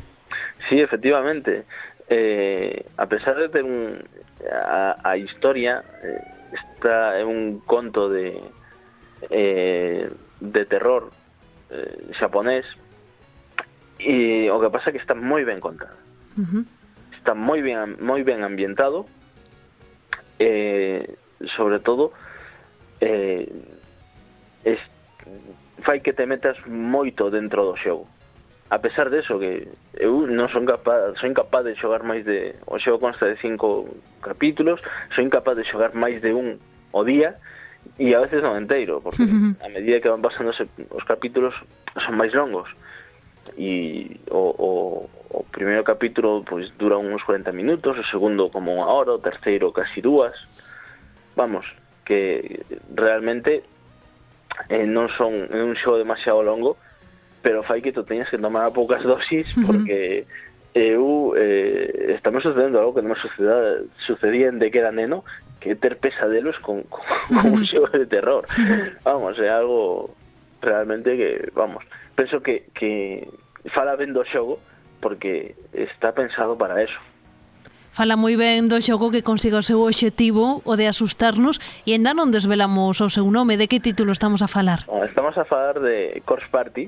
Sí, 0.68 0.80
efectivamente. 0.82 1.64
Eh, 2.08 2.88
a 2.96 3.06
pesar 3.06 3.36
de 3.36 3.48
ter 3.48 3.64
un, 3.64 4.00
a, 4.50 4.96
a 5.04 5.16
historia, 5.16 5.84
eh, 6.02 6.18
esta 6.52 7.18
é 7.20 7.24
un 7.24 7.60
conto 7.64 8.08
de 8.08 8.40
eh, 9.30 10.10
de 10.40 10.62
terror 10.64 11.10
eh, 11.70 12.14
xaponés 12.18 12.64
e 13.98 14.48
o 14.48 14.58
que 14.62 14.70
pasa 14.70 14.90
é 14.90 14.92
que 14.94 15.02
está 15.02 15.14
moi 15.14 15.44
ben 15.44 15.60
contado. 15.60 15.94
Uh 16.38 16.42
-huh. 16.42 16.64
Está 17.18 17.34
moi 17.34 17.60
ben 17.62 17.98
moi 18.00 18.22
ben 18.22 18.42
ambientado. 18.42 19.06
Eh, 20.38 21.02
sobre 21.56 21.80
todo 21.80 22.12
eh, 23.00 23.48
es, 24.64 24.78
fai 25.82 26.00
que 26.00 26.12
te 26.12 26.26
metas 26.26 26.56
moito 26.66 27.30
dentro 27.30 27.64
do 27.64 27.76
xogo. 27.76 28.06
A 28.70 28.78
pesar 28.84 29.08
de 29.08 29.20
eso 29.24 29.38
que 29.40 29.64
eu 29.96 30.28
non 30.28 30.52
son 30.52 30.68
capaz, 30.68 31.16
son 31.16 31.32
incapaz 31.32 31.64
de 31.64 31.78
xogar 31.80 32.04
máis 32.04 32.26
de 32.28 32.52
o 32.68 32.76
xogo 32.76 33.00
consta 33.00 33.24
de 33.24 33.40
cinco 33.40 33.88
capítulos, 34.20 34.82
son 35.16 35.32
incapaz 35.32 35.56
de 35.56 35.64
xogar 35.64 35.96
máis 35.96 36.20
de 36.20 36.36
un 36.36 36.60
o 36.92 37.00
día 37.04 37.40
e 37.96 38.12
a 38.12 38.20
veces 38.20 38.44
non 38.44 38.58
enteiro, 38.60 39.00
porque 39.00 39.24
a 39.64 39.68
medida 39.72 40.02
que 40.02 40.12
van 40.12 40.20
pasando 40.20 40.52
os 40.52 41.04
capítulos 41.08 41.56
son 41.96 42.14
máis 42.20 42.34
longos. 42.34 42.68
E 43.56 44.20
o, 44.28 44.52
o, 44.52 44.70
o 45.32 45.40
primeiro 45.48 45.80
capítulo 45.80 46.44
pois 46.44 46.68
dura 46.76 47.00
uns 47.00 47.24
40 47.24 47.48
minutos, 47.56 47.96
o 47.96 48.04
segundo 48.12 48.52
como 48.52 48.76
unha 48.76 48.90
hora, 48.92 49.16
o 49.16 49.24
terceiro 49.24 49.72
casi 49.72 50.04
dúas 50.04 50.36
vamos, 51.38 51.64
que 52.04 52.66
realmente 52.90 53.62
eh, 54.66 54.86
non 54.90 55.06
son 55.14 55.46
é 55.54 55.62
un 55.62 55.78
xogo 55.78 56.02
demasiado 56.02 56.42
longo, 56.42 56.74
pero 57.46 57.62
fai 57.62 57.78
que 57.78 57.94
tú 57.94 58.02
teñas 58.02 58.26
que 58.26 58.42
tomar 58.42 58.74
poucas 58.74 59.06
dosis 59.06 59.46
porque 59.62 60.26
uh 60.74 60.74
-huh. 60.74 60.90
eu 60.98 61.04
eh, 61.38 62.18
estamos 62.18 62.42
sucedendo 62.42 62.82
algo 62.82 62.98
que 62.98 63.06
non 63.06 63.14
me 63.14 63.22
sucedía, 63.22 63.86
sucedía 64.02 64.50
en 64.50 64.58
de 64.58 64.74
que 64.74 64.82
era 64.82 64.90
neno, 64.90 65.22
que 65.62 65.78
ter 65.78 66.02
pesadelos 66.02 66.58
con, 66.58 66.82
con, 66.90 67.06
con 67.38 67.62
un 67.62 67.64
xogo 67.70 67.94
de 67.94 68.10
terror. 68.10 68.42
Vamos, 69.06 69.38
é 69.38 69.46
algo 69.46 70.10
realmente 70.58 71.14
que, 71.14 71.54
vamos, 71.54 71.86
penso 72.18 72.42
que, 72.42 72.66
que 72.74 73.30
fala 73.70 73.94
ben 73.94 74.10
do 74.10 74.26
xogo 74.26 74.58
porque 74.98 75.54
está 75.70 76.10
pensado 76.10 76.58
para 76.58 76.82
eso 76.82 76.98
fala 77.98 78.14
moi 78.14 78.38
ben 78.38 78.70
do 78.70 78.78
xogo 78.78 79.10
que 79.10 79.26
consiga 79.26 79.58
o 79.58 79.66
seu 79.66 79.82
obxectivo, 79.82 80.62
o 80.62 80.78
de 80.78 80.86
asustarnos, 80.86 81.58
e 81.82 81.98
ainda 81.98 82.14
non 82.14 82.30
desvelamos 82.30 83.02
o 83.02 83.10
seu 83.10 83.26
nome. 83.26 83.58
De 83.58 83.66
que 83.66 83.82
título 83.82 84.14
estamos 84.14 84.38
a 84.38 84.46
falar? 84.46 84.86
Ah, 84.86 85.02
estamos 85.02 85.34
a 85.34 85.42
falar 85.42 85.82
de 85.82 86.22
Corpse 86.22 86.46
Party, 86.46 86.86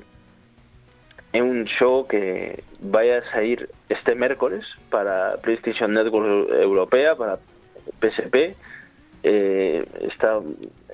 é 1.35 1.43
un 1.43 1.67
xogo 1.67 2.07
que 2.07 2.63
vai 2.79 3.11
a 3.11 3.27
sair 3.35 3.67
este 3.91 4.15
mércores 4.15 4.63
para 4.87 5.35
PlayStation 5.43 5.91
Network 5.91 6.47
Europea, 6.47 7.19
para 7.19 7.43
PSP. 7.99 8.55
Eh, 9.27 9.83
está, 10.07 10.39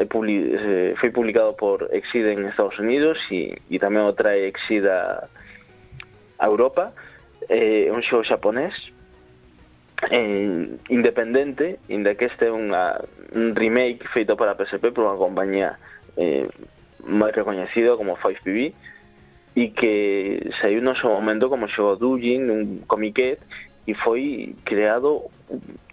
é 0.02 0.06
publi, 0.10 0.50
eh, 0.50 0.98
foi 0.98 1.14
publicado 1.14 1.54
por 1.54 1.94
Exid 1.94 2.26
en 2.26 2.50
Estados 2.50 2.82
Unidos 2.82 3.22
e, 3.30 3.54
e 3.70 3.78
tamén 3.78 4.10
o 4.10 4.18
trae 4.18 4.50
Exida 4.50 5.30
a 6.42 6.46
Europa. 6.50 6.90
Eh, 7.46 7.86
é 7.86 7.94
eh, 7.94 7.94
un 7.94 8.02
xogo 8.02 8.26
xaponés 8.26 8.74
eh, 10.12 10.78
independente 10.90 11.80
inda 11.90 12.16
que 12.16 12.26
este 12.26 12.52
un 12.52 12.72
remake 13.56 14.08
feito 14.14 14.38
para 14.38 14.56
PSP 14.56 14.94
por 14.94 15.10
unha 15.10 15.18
compañía 15.18 15.82
eh, 16.18 16.48
recoñecido 17.34 17.98
como 17.98 18.18
5PB 18.18 18.74
e 19.58 19.74
que 19.74 20.54
saiu 20.62 20.86
no 20.86 20.94
seu 21.02 21.10
momento 21.10 21.50
como 21.50 21.66
xogo 21.66 21.98
Dujin, 21.98 22.50
un 22.54 22.62
comiquet 22.86 23.42
e 23.90 23.98
foi 23.98 24.54
creado 24.62 25.34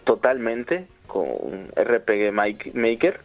totalmente 0.04 0.84
con 1.08 1.73
RPG 1.73 2.28
Maker 2.76 3.16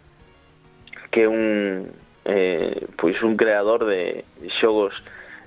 que 1.11 1.25
é 1.25 1.27
un 1.27 1.91
eh, 2.23 2.87
pois 2.95 3.19
un 3.21 3.35
creador 3.35 3.83
de 3.83 4.23
xogos 4.61 4.95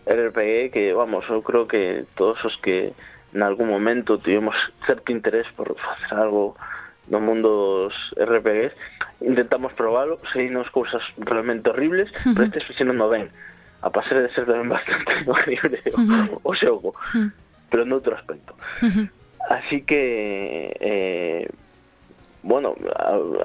RPG 0.05 0.73
que, 0.73 0.93
vamos, 0.93 1.29
eu 1.31 1.43
creo 1.43 1.67
que 1.69 2.05
todos 2.17 2.43
os 2.45 2.57
que 2.59 2.93
en 3.33 3.43
algún 3.43 3.69
momento 3.69 4.19
tivemos 4.19 4.55
certo 4.87 5.13
interés 5.13 5.47
por 5.57 5.77
facer 5.77 6.19
algo 6.19 6.57
no 7.09 7.19
mundo 7.21 7.49
dos 7.89 7.95
RPGs 8.17 8.73
intentamos 9.21 9.73
probalo, 9.75 10.21
nos 10.51 10.71
cousas 10.71 11.03
realmente 11.19 11.71
horribles, 11.71 12.11
uh 12.11 12.15
-huh. 12.15 12.35
pero 12.35 12.47
este 12.47 12.61
funcionando 12.61 13.09
ben 13.09 13.31
a 13.83 13.91
pasar 13.91 14.23
de 14.23 14.31
ser 14.31 14.47
tamén 14.47 14.71
bastante 14.77 15.13
horrible 15.27 15.83
uh 15.93 15.99
-huh. 15.99 16.39
o, 16.43 16.51
o 16.51 16.53
xogo 16.55 16.95
uh 16.95 16.95
-huh. 16.95 17.29
pero 17.71 17.85
noutro 17.85 18.15
aspecto 18.15 18.55
uh 18.83 18.89
-huh. 18.89 19.07
así 19.51 19.83
que 19.83 20.73
eh, 20.79 21.51
bueno, 22.43 22.75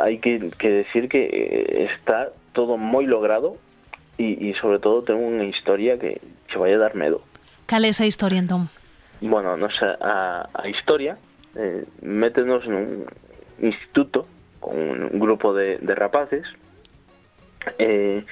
hai 0.01 0.17
que, 0.17 0.49
que 0.57 0.85
decir 0.85 1.09
que 1.09 1.29
eh, 1.29 1.89
está 1.93 2.33
todo 2.53 2.77
moi 2.77 3.05
logrado 3.05 3.57
e, 4.17 4.49
e 4.49 4.57
sobre 4.57 4.77
todo 4.81 5.05
ten 5.05 5.17
unha 5.17 5.45
historia 5.49 5.97
que 5.97 6.21
che 6.49 6.57
vai 6.57 6.73
a 6.73 6.81
dar 6.81 6.93
medo 6.93 7.25
Cal 7.65 7.83
é 7.83 7.89
esa 7.89 8.05
historia 8.05 8.37
entón? 8.37 8.69
bueno, 9.21 9.57
nos 9.57 9.73
a, 9.81 10.49
a 10.53 10.67
historia 10.67 11.17
eh, 11.55 11.85
métenos 12.01 12.67
nun 12.67 13.09
instituto 13.59 14.27
con 14.59 14.77
un 14.77 15.17
grupo 15.17 15.53
de, 15.53 15.77
de 15.81 15.93
rapaces 15.95 16.45
eh, 17.77 18.23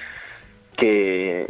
que 0.76 1.48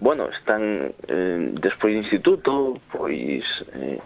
bueno, 0.00 0.28
están 0.28 0.92
eh, 1.08 1.50
despois 1.56 1.94
do 1.94 2.02
instituto, 2.04 2.76
pois 2.92 3.42
eh, 3.72 3.98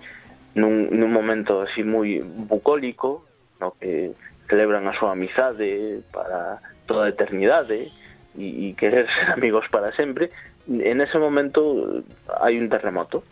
nun, 0.54 0.86
nun 0.94 1.10
momento 1.10 1.66
así 1.66 1.82
moi 1.82 2.22
bucólico, 2.22 3.26
no 3.58 3.74
que 3.74 4.14
celebran 4.46 4.86
a 4.86 4.94
súa 4.94 5.18
amizade 5.18 6.02
para 6.14 6.62
toda 6.86 7.10
a 7.10 7.12
eternidade 7.12 7.90
e, 8.38 8.46
e 8.70 8.78
querer 8.78 9.10
ser 9.10 9.34
amigos 9.38 9.66
para 9.74 9.90
sempre, 9.98 10.30
en 10.70 11.02
ese 11.02 11.18
momento 11.18 12.02
hai 12.38 12.54
un 12.54 12.70
terremoto 12.70 13.26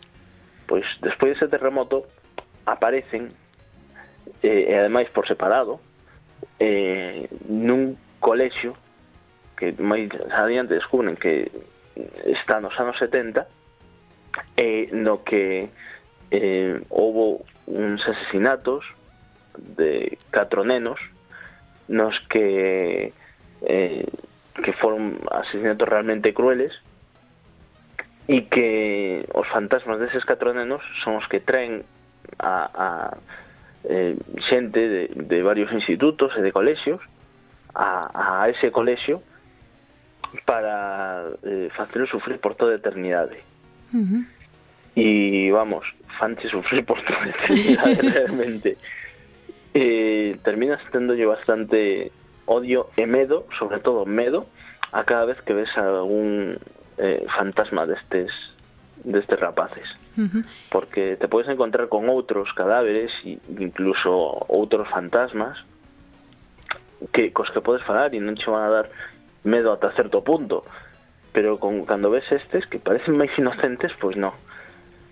pois 0.69 0.85
despois 1.01 1.33
dese 1.33 1.49
terremoto 1.49 2.05
aparecen 2.69 3.33
eh, 4.45 4.69
e 4.69 4.73
ademais 4.77 5.09
por 5.09 5.25
separado 5.25 5.81
eh, 6.61 7.25
nun 7.49 7.97
colexio 8.21 8.77
que 9.57 9.73
máis 9.81 10.13
adiante 10.29 10.77
descubren 10.77 11.17
que 11.17 11.49
está 12.29 12.61
nos 12.61 12.77
anos 12.77 13.01
70 13.01 13.49
e 14.55 14.61
eh, 14.61 14.83
no 14.93 15.25
que 15.25 15.73
eh, 16.29 16.77
houve 16.93 17.41
uns 17.65 18.05
asesinatos 18.05 18.85
de 19.57 20.21
catro 20.29 20.61
nenos 20.61 21.01
nos 21.89 22.13
que 22.29 23.11
eh, 23.65 24.05
que 24.53 24.73
foron 24.77 25.17
asesinatos 25.33 25.89
realmente 25.89 26.33
crueles 26.33 26.71
e 28.29 28.45
que 28.45 29.25
os 29.33 29.47
fantasmas 29.49 29.97
deses 29.97 30.21
catro 30.21 30.53
nenos 30.53 30.85
son 31.01 31.17
os 31.17 31.25
que 31.25 31.41
traen 31.41 31.81
a, 32.37 32.69
a 32.77 32.87
eh, 33.89 34.13
xente 34.45 34.77
de, 34.77 35.01
de 35.17 35.41
varios 35.41 35.73
institutos 35.73 36.37
e 36.37 36.45
de 36.45 36.53
colexios 36.53 37.01
a, 37.73 38.05
a 38.13 38.45
ese 38.53 38.69
colexio 38.69 39.25
para 40.45 41.33
eh, 41.41 41.73
facelo 41.73 42.05
sufrir 42.05 42.37
por 42.37 42.53
toda 42.53 42.77
a 42.77 42.79
eternidade. 42.79 43.41
Uh 43.97 44.05
-huh. 44.05 44.21
E 44.93 45.49
vamos, 45.49 45.89
fanche 46.21 46.53
sufrir 46.53 46.85
por 46.85 47.01
toda 47.01 47.25
a 47.25 47.33
eternidade 47.33 47.97
realmente. 48.13 48.77
Eh, 49.73 50.37
terminas 50.45 50.85
tendolle 50.93 51.25
bastante 51.25 52.13
odio 52.45 52.93
e 52.93 53.09
medo, 53.09 53.49
sobre 53.57 53.81
todo 53.81 54.05
medo, 54.05 54.45
a 54.93 55.01
cada 55.01 55.25
vez 55.33 55.41
que 55.41 55.57
ves 55.57 55.73
algún 55.77 56.61
eh, 56.99 57.25
fantasma 57.35 57.85
destes 57.85 58.31
destes 59.03 59.39
rapaces. 59.39 59.87
Uh 60.17 60.27
-huh. 60.27 60.43
porque 60.69 61.15
te 61.15 61.27
podes 61.27 61.47
encontrar 61.47 61.87
con 61.87 62.09
outros 62.09 62.51
cadáveres 62.51 63.11
e 63.23 63.39
incluso 63.55 64.11
outros 64.51 64.83
fantasmas 64.91 65.55
que 67.13 67.31
cos 67.31 67.49
que 67.51 67.63
podes 67.63 67.83
falar 67.87 68.11
e 68.11 68.19
non 68.19 68.35
che 68.35 68.51
van 68.51 68.67
a 68.67 68.73
dar 68.83 68.87
medo 69.47 69.71
ata 69.71 69.95
certo 69.95 70.19
punto. 70.21 70.67
Pero 71.31 71.61
con, 71.61 71.85
cando 71.85 72.11
ves 72.11 72.27
estes 72.31 72.67
que 72.67 72.83
parecen 72.83 73.15
máis 73.15 73.31
inocentes 73.39 73.95
pois 74.01 74.19
non, 74.19 74.35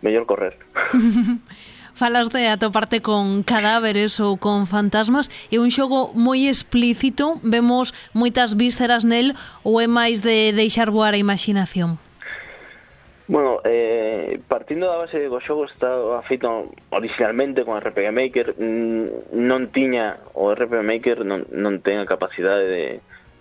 mellor 0.03 0.27
correr. 0.27 0.59
Falas 1.97 2.29
de 2.29 2.47
atoparte 2.47 3.01
con 3.01 3.41
cadáveres 3.41 4.21
ou 4.21 4.37
con 4.37 4.69
fantasmas 4.69 5.33
É 5.49 5.57
un 5.57 5.73
xogo 5.73 6.13
moi 6.13 6.45
explícito 6.45 7.41
Vemos 7.41 7.89
moitas 8.13 8.53
vísceras 8.53 9.01
nel 9.01 9.33
Ou 9.65 9.81
é 9.81 9.89
máis 9.89 10.21
de 10.21 10.53
deixar 10.53 10.93
voar 10.93 11.17
a 11.17 11.23
imaginación? 11.25 11.97
Bueno, 13.25 13.65
eh, 13.65 14.37
partindo 14.45 14.85
da 14.85 15.01
base 15.01 15.25
do 15.25 15.41
xogo 15.41 15.65
está 15.65 15.89
feito 16.29 16.69
originalmente 16.93 17.65
con 17.65 17.81
RPG 17.81 18.13
Maker 18.13 18.47
mm, 18.61 19.33
Non 19.33 19.73
tiña, 19.73 20.21
o 20.37 20.53
RPG 20.53 20.85
Maker 20.85 21.25
non, 21.25 21.49
non 21.49 21.81
ten 21.81 21.97
a 21.97 22.05
capacidade 22.05 22.69
de 22.69 22.85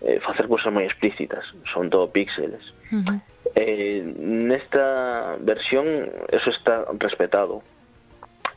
eh, 0.00 0.16
facer 0.24 0.48
cousas 0.48 0.72
moi 0.72 0.88
explícitas 0.88 1.44
Son 1.68 1.92
todo 1.92 2.08
píxeles 2.08 2.64
uh 2.88 3.04
-huh. 3.04 3.20
eh, 3.52 4.00
Nesta 4.16 5.36
versión 5.44 6.08
eso 6.32 6.48
está 6.48 6.88
respetado 6.96 7.60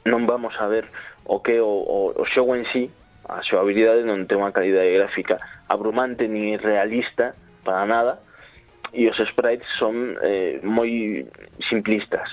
non 0.06 0.27
vamos 0.27 0.56
a 0.60 0.68
ver 0.68 0.88
o 1.25 1.41
que 1.44 1.60
o, 1.60 1.70
o, 1.70 1.98
o 2.15 2.24
xogo 2.29 2.56
en 2.56 2.65
sí, 2.72 2.91
a 3.27 3.44
súa 3.46 3.62
habilidade 3.62 4.01
non 4.08 4.25
ten 4.25 4.41
unha 4.41 4.56
calidade 4.56 4.89
gráfica 4.96 5.38
abrumante 5.70 6.25
ni 6.25 6.58
realista 6.58 7.38
para 7.62 7.86
nada, 7.86 8.24
e 8.94 9.06
os 9.06 9.18
sprites 9.22 9.68
son 9.77 10.18
eh, 10.24 10.58
moi 10.65 11.25
simplistas. 11.70 12.25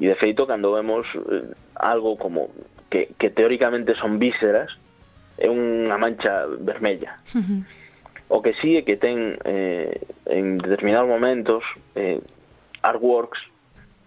E 0.00 0.08
de 0.08 0.16
feito, 0.16 0.48
cando 0.48 0.72
vemos 0.72 1.04
eh, 1.14 1.52
algo 1.76 2.16
como 2.16 2.48
que, 2.88 3.12
que 3.20 3.28
teóricamente 3.28 3.94
son 4.00 4.16
vísceras, 4.16 4.72
é 5.36 5.52
unha 5.52 6.00
mancha 6.00 6.48
vermella. 6.60 7.20
Uh 7.36 7.44
-huh. 7.44 7.60
O 8.32 8.40
que 8.40 8.56
sí 8.64 8.80
é 8.80 8.82
que 8.88 8.96
ten 8.96 9.36
eh, 9.44 10.00
en 10.32 10.56
determinados 10.56 11.08
momentos 11.08 11.60
eh, 11.92 12.16
artworks 12.80 13.40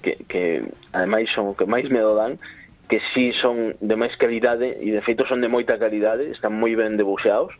que, 0.02 0.18
que 0.26 0.66
ademais 0.94 1.30
son 1.34 1.54
o 1.54 1.58
que 1.58 1.70
máis 1.70 1.86
me 1.94 2.02
dan 2.02 2.42
que 2.88 3.02
sí 3.14 3.34
son 3.42 3.76
de 3.82 3.96
máis 3.96 4.14
calidade 4.18 4.78
e 4.78 4.94
de 4.94 5.02
feito 5.02 5.26
son 5.26 5.42
de 5.42 5.50
moita 5.50 5.82
calidade, 5.82 6.30
están 6.30 6.54
moi 6.54 6.78
ben 6.78 6.98
debuxeados, 6.98 7.54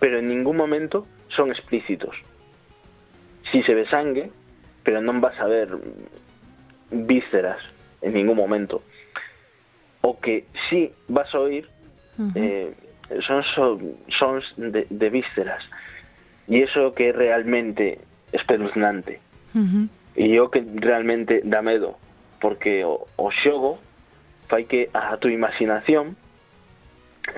pero 0.00 0.18
en 0.18 0.28
ningún 0.28 0.56
momento 0.56 1.04
son 1.28 1.52
explícitos. 1.52 2.16
Si 3.52 3.62
se 3.62 3.74
ve 3.74 3.84
sangue, 3.92 4.32
pero 4.82 5.04
non 5.04 5.20
vas 5.20 5.36
a 5.36 5.44
ver 5.44 5.68
vísceras 6.88 7.60
en 8.00 8.16
ningún 8.16 8.40
momento. 8.40 8.80
O 10.00 10.16
que 10.16 10.48
sí 10.68 10.88
vas 11.12 11.28
a 11.36 11.44
oír 11.44 11.68
uh 12.16 12.24
-huh. 12.24 12.32
eh, 12.36 12.72
son 13.20 13.44
sons 14.08 14.44
de, 14.56 14.88
de 14.88 15.08
vísceras. 15.10 15.60
E 16.48 16.64
iso 16.64 16.96
que 16.96 17.10
é 17.10 17.12
realmente 17.12 18.00
espeluznante. 18.32 19.20
Uh 19.52 19.60
-huh. 19.60 19.84
E 20.16 20.40
o 20.40 20.48
que 20.48 20.64
realmente 20.64 21.44
dá 21.44 21.60
medo, 21.60 22.00
porque 22.40 22.80
o, 22.82 23.06
o 23.20 23.28
xogo 23.30 23.78
fai 24.50 24.66
que 24.66 24.90
a 24.92 25.16
tu 25.16 25.28
imaginación 25.28 26.16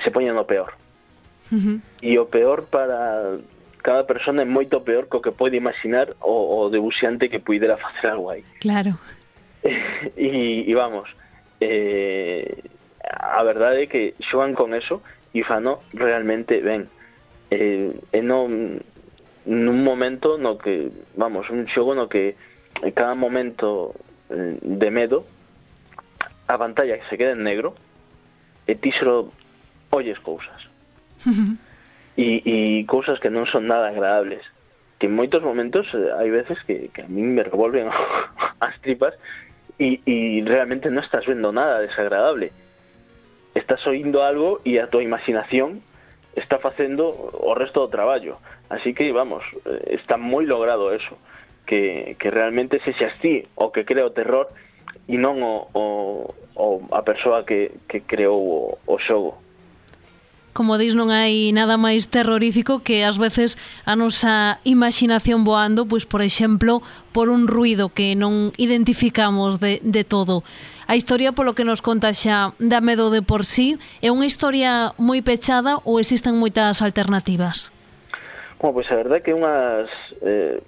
se 0.03 0.11
poña 0.11 0.33
no 0.33 0.49
peor. 0.49 0.73
Uh 1.53 1.61
-huh. 1.61 1.77
E 2.01 2.19
o 2.19 2.27
peor 2.27 2.65
para 2.73 3.39
cada 3.85 4.05
persona 4.05 4.43
é 4.43 4.49
moito 4.49 4.81
peor 4.81 5.07
co 5.07 5.21
que 5.21 5.31
pode 5.31 5.57
imaginar 5.57 6.17
o, 6.25 6.65
o 6.65 6.71
debuxante 6.71 7.29
que 7.29 7.39
puidera 7.39 7.77
facer 7.77 8.09
algo 8.11 8.31
aí. 8.31 8.43
Claro. 8.61 8.99
E, 10.17 10.67
e 10.67 10.75
vamos, 10.75 11.09
eh, 11.61 12.65
a 13.07 13.45
verdade 13.45 13.83
é 13.83 13.87
que 13.87 14.15
xogan 14.19 14.55
con 14.59 14.75
eso 14.75 14.99
e 15.31 15.47
fano 15.47 15.87
realmente 15.95 16.59
ben. 16.59 16.91
Eh, 17.55 17.95
e 17.95 18.21
non 18.23 18.83
nun 19.47 19.79
momento 19.87 20.39
no 20.39 20.59
que, 20.59 20.91
vamos, 21.15 21.47
un 21.51 21.71
xogo 21.71 21.95
no 21.95 22.11
que 22.11 22.35
cada 22.95 23.15
momento 23.15 23.95
eh, 24.31 24.59
de 24.59 24.91
medo 24.91 25.23
a 26.53 26.59
pantalla 26.59 26.99
que 26.99 27.09
se 27.09 27.17
queda 27.17 27.33
en 27.33 27.43
negro 27.43 27.75
e 28.69 28.77
ti 28.77 28.93
só 28.93 29.25
olles 29.91 30.19
cousas. 30.21 30.61
E, 32.17 32.43
e 32.45 32.85
cousas 32.85 33.19
que 33.21 33.33
non 33.33 33.49
son 33.49 33.67
nada 33.67 33.89
agradables. 33.89 34.45
Que 35.01 35.09
en 35.09 35.17
moitos 35.17 35.43
momentos 35.43 35.89
eh, 35.97 36.13
hai 36.13 36.31
veces 36.31 36.61
que, 36.69 36.93
que 36.93 37.03
a 37.03 37.09
min 37.09 37.35
me 37.35 37.43
revolven 37.43 37.89
as 38.67 38.77
tripas 38.85 39.17
e, 39.81 39.99
e 40.05 40.45
realmente 40.45 40.93
non 40.93 41.03
estás 41.03 41.25
vendo 41.25 41.51
nada 41.51 41.81
desagradable. 41.81 42.53
Estás 43.57 43.83
oindo 43.89 44.23
algo 44.23 44.61
e 44.65 44.79
a 44.79 44.89
tua 44.89 45.03
imaginación 45.03 45.83
está 46.37 46.59
facendo 46.59 47.13
o 47.13 47.53
resto 47.53 47.81
do 47.85 47.93
traballo. 47.93 48.41
Así 48.71 48.95
que, 48.95 49.13
vamos, 49.13 49.45
eh, 49.67 49.97
está 49.97 50.17
moi 50.17 50.45
logrado 50.45 50.93
eso. 50.93 51.17
Que, 51.63 52.17
que 52.19 52.29
realmente 52.29 52.83
se 52.83 52.93
xa 52.93 53.09
ti 53.23 53.47
o 53.55 53.71
que 53.71 53.87
crea 53.87 54.05
o 54.05 54.11
terror 54.11 54.51
e 55.07 55.17
non 55.17 55.41
o, 55.41 55.71
o, 55.73 55.85
a 56.95 57.03
persoa 57.03 57.45
que, 57.45 57.73
que 57.89 58.01
creou 58.01 58.39
o, 58.39 58.79
o 58.87 58.97
xogo. 58.99 59.43
Como 60.53 60.77
dis, 60.77 60.93
non 60.93 61.09
hai 61.09 61.49
nada 61.57 61.81
máis 61.81 62.13
terrorífico 62.13 62.85
que 62.85 63.09
ás 63.09 63.17
veces 63.17 63.57
a 63.89 63.97
nosa 63.97 64.61
imaginación 64.69 65.49
voando, 65.49 65.89
pois 65.89 66.05
por 66.05 66.21
exemplo, 66.21 66.85
por 67.17 67.33
un 67.33 67.49
ruido 67.49 67.89
que 67.89 68.13
non 68.13 68.53
identificamos 68.61 69.65
de, 69.65 69.81
de 69.81 70.05
todo. 70.05 70.45
A 70.85 70.93
historia 70.93 71.33
polo 71.33 71.57
que 71.57 71.65
nos 71.65 71.81
conta 71.81 72.13
xa 72.13 72.53
da 72.61 72.85
medo 72.85 73.09
de 73.09 73.25
por 73.25 73.49
sí 73.49 73.81
é 74.05 74.13
unha 74.13 74.29
historia 74.29 74.93
moi 75.01 75.25
pechada 75.25 75.81
ou 75.89 75.97
existen 75.97 76.37
moitas 76.37 76.85
alternativas? 76.85 77.73
Bueno, 78.61 78.77
pois 78.77 78.93
a 78.93 79.01
verdade 79.01 79.19
é 79.19 79.25
que 79.25 79.33
unhas 79.33 79.89
eh, 80.21 80.61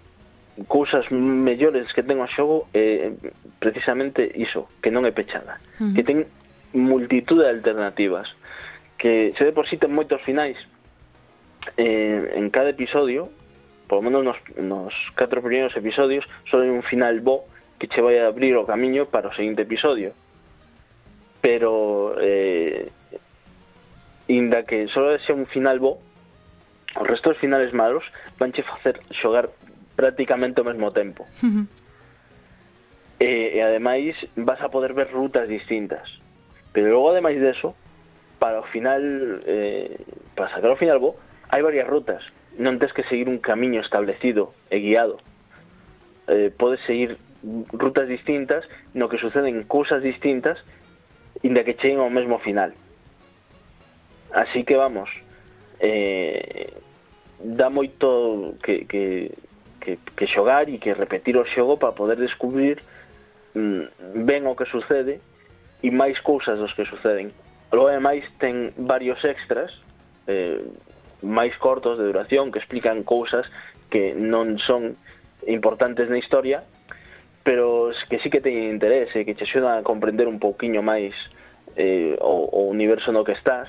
cousas 0.69 1.11
mellores 1.11 1.91
que 1.93 2.03
ten 2.03 2.23
o 2.23 2.29
xogo 2.31 2.71
é 2.71 3.11
eh, 3.11 3.33
precisamente 3.59 4.23
iso, 4.39 4.71
que 4.79 4.95
non 4.95 5.03
é 5.03 5.11
pechada, 5.11 5.59
uh 5.83 5.91
-huh. 5.91 5.95
que 5.95 6.07
ten 6.07 6.31
multitud 6.75 7.43
de 7.43 7.51
alternativas, 7.51 8.31
que 8.99 9.35
se 9.35 9.43
de 9.45 9.53
por 9.53 9.67
si 9.67 9.77
ten 9.77 9.91
moitos 9.91 10.23
finais 10.23 10.59
eh, 11.77 12.39
en 12.39 12.51
cada 12.55 12.71
episodio, 12.71 13.31
por 13.89 13.99
lo 13.99 14.11
menos 14.11 14.23
nos, 14.25 14.39
nos 14.57 14.95
catro 15.15 15.43
primeiros 15.43 15.75
episodios, 15.77 16.25
só 16.51 16.63
hai 16.63 16.71
un 16.71 16.87
final 16.87 17.19
bo 17.21 17.51
que 17.79 17.91
che 17.91 18.01
vai 18.01 18.19
a 18.23 18.31
abrir 18.31 18.55
o 18.57 18.67
camiño 18.67 19.11
para 19.11 19.29
o 19.29 19.37
seguinte 19.37 19.67
episodio. 19.67 20.15
Pero, 21.43 22.17
eh, 22.23 22.89
inda 24.29 24.65
que 24.65 24.89
só 24.89 25.19
sea 25.19 25.35
un 25.35 25.47
final 25.47 25.83
bo, 25.83 26.01
os 26.97 27.07
restos 27.07 27.37
finales 27.39 27.75
malos 27.75 28.05
vanche 28.39 28.63
facer 28.63 29.03
xogar 29.21 29.51
prácticamente 29.97 30.61
ao 30.61 30.67
mesmo 30.67 30.91
tempo. 30.91 31.27
Uh 31.43 31.47
eh, 31.47 31.51
-huh. 31.51 31.67
e, 33.21 33.57
e 33.57 33.61
ademais 33.63 34.15
vas 34.37 34.61
a 34.61 34.69
poder 34.69 34.93
ver 34.93 35.11
rutas 35.13 35.49
distintas. 35.49 36.07
Pero 36.73 36.91
logo 36.91 37.11
ademais 37.11 37.41
deso, 37.41 37.75
para 38.39 38.61
o 38.61 38.67
final, 38.69 39.01
eh, 39.47 39.97
para 40.35 40.51
sacar 40.51 40.71
o 40.71 40.77
final 40.77 40.99
bo, 40.99 41.17
hai 41.49 41.63
varias 41.63 41.87
rutas. 41.87 42.21
Non 42.59 42.79
tens 42.83 42.93
que 42.93 43.07
seguir 43.07 43.31
un 43.31 43.39
camiño 43.39 43.81
establecido 43.81 44.55
e 44.71 44.83
guiado. 44.83 45.23
Eh, 46.27 46.51
podes 46.51 46.83
seguir 46.87 47.19
rutas 47.73 48.09
distintas 48.09 48.65
no 48.95 49.09
que 49.09 49.19
suceden 49.19 49.63
cousas 49.65 50.03
distintas 50.03 50.59
inda 51.43 51.63
que 51.63 51.79
cheguen 51.79 52.01
ao 52.01 52.11
mesmo 52.11 52.39
final. 52.41 52.73
Así 54.33 54.65
que 54.65 54.75
vamos, 54.75 55.11
eh, 55.79 56.75
dá 57.39 57.71
moito 57.71 58.59
que, 58.63 58.85
que 58.87 59.31
que, 59.85 59.99
que 60.17 60.27
xogar 60.27 60.73
e 60.73 60.81
que 60.81 60.97
repetir 60.97 61.37
o 61.37 61.45
xogo 61.45 61.77
para 61.77 61.93
poder 61.93 62.17
descubrir 62.17 62.81
mm, 63.55 64.25
ben 64.25 64.49
o 64.49 64.57
que 64.57 64.65
sucede 64.67 65.21
e 65.85 65.93
máis 65.93 66.17
cousas 66.25 66.57
dos 66.57 66.73
que 66.73 66.89
suceden. 66.89 67.31
Logo, 67.71 67.93
ademais, 67.93 68.25
ten 68.41 68.73
varios 68.81 69.21
extras 69.21 69.69
eh, 70.27 70.65
máis 71.21 71.53
cortos 71.61 72.01
de 72.01 72.09
duración 72.09 72.49
que 72.51 72.59
explican 72.59 73.05
cousas 73.05 73.45
que 73.93 74.17
non 74.17 74.57
son 74.65 74.97
importantes 75.47 76.09
na 76.09 76.17
historia, 76.17 76.65
pero 77.45 77.93
que 78.09 78.19
sí 78.25 78.33
que 78.33 78.41
teñen 78.41 78.81
e 78.81 79.05
eh, 79.05 79.25
que 79.25 79.37
te 79.37 79.45
axudan 79.45 79.79
a 79.79 79.87
comprender 79.87 80.25
un 80.29 80.41
pouquiño 80.41 80.81
máis 80.81 81.13
eh, 81.77 82.17
o, 82.21 82.49
o 82.49 82.61
universo 82.73 83.13
no 83.13 83.25
que 83.25 83.37
estás 83.37 83.69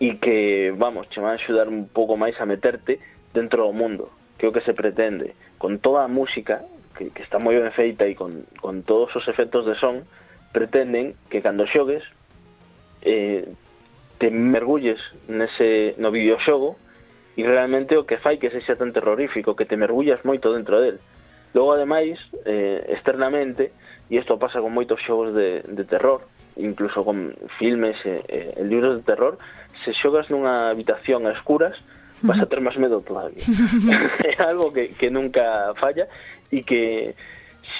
e 0.00 0.18
que, 0.20 0.74
vamos, 0.76 1.08
che 1.08 1.20
van 1.20 1.32
a 1.32 1.40
axudar 1.40 1.68
un 1.68 1.88
pouco 1.88 2.18
máis 2.18 2.36
a 2.36 2.44
meterte 2.44 3.00
dentro 3.32 3.64
do 3.64 3.72
mundo 3.72 4.10
que 4.38 4.46
é 4.46 4.48
o 4.48 4.52
que 4.52 4.62
se 4.62 4.74
pretende 4.74 5.34
con 5.58 5.78
toda 5.78 6.04
a 6.04 6.08
música 6.08 6.62
que, 6.96 7.10
que 7.10 7.22
está 7.22 7.38
moi 7.38 7.58
ben 7.58 7.72
feita 7.74 8.06
e 8.06 8.14
con, 8.14 8.46
con 8.62 8.82
todos 8.82 9.10
os 9.14 9.26
efectos 9.26 9.66
de 9.66 9.74
son 9.78 10.06
pretenden 10.54 11.18
que 11.30 11.42
cando 11.42 11.66
xogues 11.66 12.02
eh, 13.02 13.46
te 14.18 14.30
mergulles 14.30 15.00
nese, 15.28 15.94
no 15.98 16.14
videoxogo 16.14 16.78
e 17.36 17.42
realmente 17.42 17.98
o 17.98 18.06
que 18.06 18.22
fai 18.22 18.38
que 18.38 18.50
sexa 18.50 18.78
tan 18.78 18.94
terrorífico 18.94 19.58
que 19.58 19.66
te 19.66 19.74
mergullas 19.74 20.22
moito 20.22 20.54
dentro 20.54 20.78
del. 20.78 21.02
Logo 21.50 21.74
ademais 21.74 22.18
eh, 22.46 22.86
externamente 22.94 23.74
e 24.10 24.18
isto 24.18 24.38
pasa 24.38 24.62
con 24.62 24.70
moitos 24.70 25.02
xogos 25.02 25.34
de, 25.34 25.66
de 25.66 25.84
terror 25.84 26.22
incluso 26.56 27.02
con 27.02 27.34
filmes 27.58 27.98
e, 28.06 28.22
e 28.30 28.62
libros 28.62 28.94
de 28.96 29.02
terror 29.02 29.38
se 29.82 29.90
xogas 29.98 30.30
nunha 30.30 30.70
habitación 30.70 31.26
a 31.26 31.34
escuras 31.34 31.74
vas 32.24 32.40
a 32.40 32.48
ter 32.48 32.60
máis 32.64 32.76
medo 32.80 33.04
todavía. 33.04 33.44
É 34.24 34.40
algo 34.42 34.72
que, 34.72 34.96
que 34.96 35.12
nunca 35.12 35.76
falla 35.76 36.08
e 36.50 36.64
que 36.64 37.14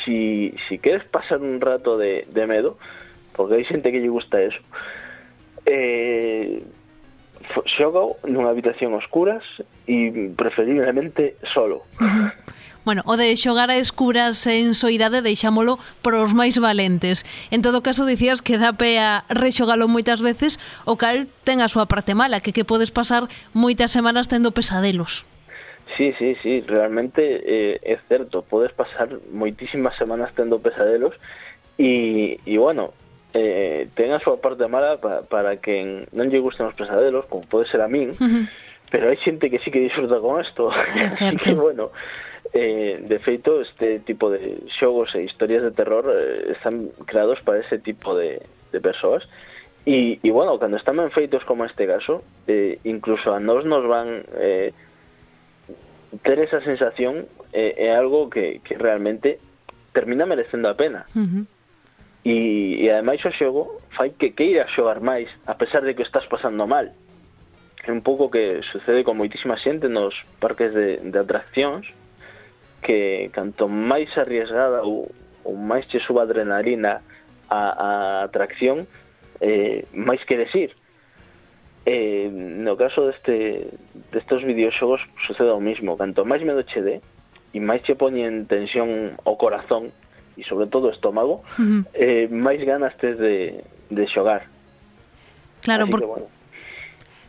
si, 0.05 0.55
si 0.69 0.79
queres 0.79 1.05
pasar 1.09 1.41
un 1.41 1.61
rato 1.61 1.97
de, 1.97 2.29
de 2.29 2.45
medo 2.47 2.77
porque 3.33 3.59
hai 3.59 3.65
xente 3.67 3.91
que 3.91 3.99
lle 3.99 4.13
gusta 4.13 4.39
eso 4.39 4.61
eh, 5.67 6.63
xogo 7.77 8.17
nunha 8.25 8.51
habitación 8.53 8.95
oscuras 8.95 9.45
e 9.85 10.33
preferiblemente 10.37 11.37
solo. 11.53 11.85
Bueno, 12.85 13.01
o 13.09 13.17
de 13.17 13.33
xogar 13.37 13.73
a 13.73 13.81
escuras 13.81 14.45
en 14.45 14.77
soidade 14.77 15.25
deixámolo 15.25 15.81
para 16.05 16.21
os 16.21 16.37
máis 16.37 16.61
valentes. 16.61 17.25
En 17.49 17.65
todo 17.65 17.81
caso, 17.81 18.05
dicías 18.05 18.45
que 18.45 18.61
dá 18.61 18.77
pe 18.77 19.01
a 19.01 19.25
rexogalo 19.33 19.89
moitas 19.89 20.21
veces, 20.21 20.61
o 20.85 21.01
cal 21.01 21.25
ten 21.49 21.65
a 21.65 21.73
súa 21.73 21.89
parte 21.89 22.13
mala, 22.13 22.45
que 22.45 22.53
que 22.53 22.69
podes 22.69 22.93
pasar 22.93 23.25
moitas 23.57 23.89
semanas 23.89 24.29
tendo 24.29 24.53
pesadelos. 24.53 25.25
Sí, 25.97 26.13
sí, 26.19 26.37
sí, 26.43 26.61
realmente 26.61 27.23
eh, 27.25 27.81
é 27.81 27.97
certo, 28.09 28.45
podes 28.45 28.73
pasar 28.77 29.09
moitísimas 29.33 29.97
semanas 29.97 30.33
tendo 30.37 30.61
pesadelos 30.61 31.17
e, 31.79 32.41
e 32.45 32.59
bueno, 32.59 32.93
eh, 33.33 33.89
ten 33.97 34.13
a 34.13 34.21
súa 34.21 34.41
parte 34.41 34.69
mala 34.69 35.01
pa, 35.01 35.25
para 35.25 35.57
que 35.57 36.05
non 36.13 36.29
lle 36.29 36.43
gusten 36.43 36.69
os 36.69 36.77
pesadelos, 36.77 37.25
como 37.33 37.49
pode 37.49 37.65
ser 37.71 37.81
a 37.81 37.89
min, 37.89 38.13
uh 38.13 38.21
-huh. 38.21 38.45
pero 38.91 39.09
hai 39.09 39.17
xente 39.23 39.49
que 39.49 39.63
sí 39.63 39.71
que 39.71 39.81
disfruta 39.81 40.21
con 40.21 40.43
isto, 40.43 40.69
así 41.21 41.37
que 41.41 41.55
bueno, 41.55 41.95
Eh, 42.53 43.01
de 43.09 43.19
feito, 43.21 43.63
este 43.63 44.01
tipo 44.01 44.31
de 44.31 44.63
xogos 44.79 45.15
e 45.15 45.23
historias 45.25 45.63
de 45.63 45.73
terror 45.73 46.05
eh, 46.13 46.53
están 46.53 46.91
creados 47.07 47.41
para 47.41 47.59
ese 47.59 47.79
tipo 47.79 48.15
de, 48.15 48.43
de 48.71 48.81
persoas. 48.81 49.27
E, 49.87 50.19
e, 50.23 50.31
bueno, 50.31 50.59
cando 50.59 50.77
están 50.77 50.97
ben 50.97 51.11
feitos 51.11 51.45
como 51.45 51.65
este 51.65 51.87
caso 51.87 52.25
eh, 52.47 52.79
incluso 52.85 53.35
a 53.35 53.41
nós 53.41 53.65
nos 53.65 53.85
van 53.87 54.25
eh, 54.37 54.73
ter 56.23 56.39
esa 56.41 56.61
sensación 56.65 57.29
eh, 57.53 57.75
é 57.77 57.95
algo 57.95 58.31
que, 58.31 58.61
que 58.65 58.79
realmente 58.81 59.39
termina 59.93 60.25
merecendo 60.25 60.69
a 60.69 60.75
pena. 60.75 61.05
Uh 61.15 61.21
-huh. 61.21 61.45
e, 62.25 62.81
e 62.81 62.91
ademais 62.91 63.21
o 63.25 63.33
xogo 63.37 63.81
fai 63.93 64.17
que 64.17 64.33
queira 64.33 64.65
xogar 64.73 65.05
máis 65.05 65.29
a 65.45 65.55
pesar 65.61 65.85
de 65.85 65.93
que 65.95 66.03
estás 66.03 66.25
pasando 66.27 66.65
mal. 66.67 66.89
É 67.85 67.93
un 67.93 68.01
pouco 68.01 68.33
que 68.33 68.65
sucede 68.73 69.05
con 69.05 69.21
moitísima 69.21 69.61
xente 69.61 69.93
nos 69.93 70.17
parques 70.41 70.73
de, 70.73 71.05
de 71.05 71.19
atraccións 71.21 71.85
que 72.85 73.31
canto 73.33 73.67
máis 73.67 74.13
arriesgada 74.21 74.85
ou, 74.85 75.09
ou 75.43 75.57
máis 75.57 75.89
che 75.89 75.99
suba 76.05 76.23
adrenalina 76.23 77.01
a, 77.49 77.63
a 77.73 77.91
atracción, 78.29 78.87
eh, 79.41 79.89
máis 79.97 80.21
queres 80.29 80.53
ir. 80.55 80.77
Eh, 81.87 82.29
no 82.31 82.77
caso 82.77 83.09
deste, 83.09 83.73
destes 84.13 84.45
videoxogos 84.45 85.01
sucede 85.27 85.51
o 85.51 85.61
mismo, 85.61 85.97
canto 85.97 86.25
máis 86.25 86.45
medo 86.45 86.65
che 86.65 86.81
dé 86.81 87.01
e 87.57 87.59
máis 87.61 87.81
che 87.83 87.97
poñen 87.97 88.45
tensión 88.47 89.17
o 89.25 89.37
corazón 89.41 89.93
e 90.37 90.45
sobre 90.45 90.69
todo 90.69 90.89
o 90.89 90.95
estómago, 90.95 91.41
uh 91.57 91.63
-huh. 91.63 91.81
eh, 91.97 92.29
máis 92.29 92.61
ganas 92.65 92.93
tes 93.01 93.17
de, 93.17 93.65
de 93.89 94.05
xogar. 94.13 94.45
Claro, 95.65 95.85
Así 95.85 95.91
porque, 95.91 96.07
que, 96.07 96.13
bueno. 96.13 96.34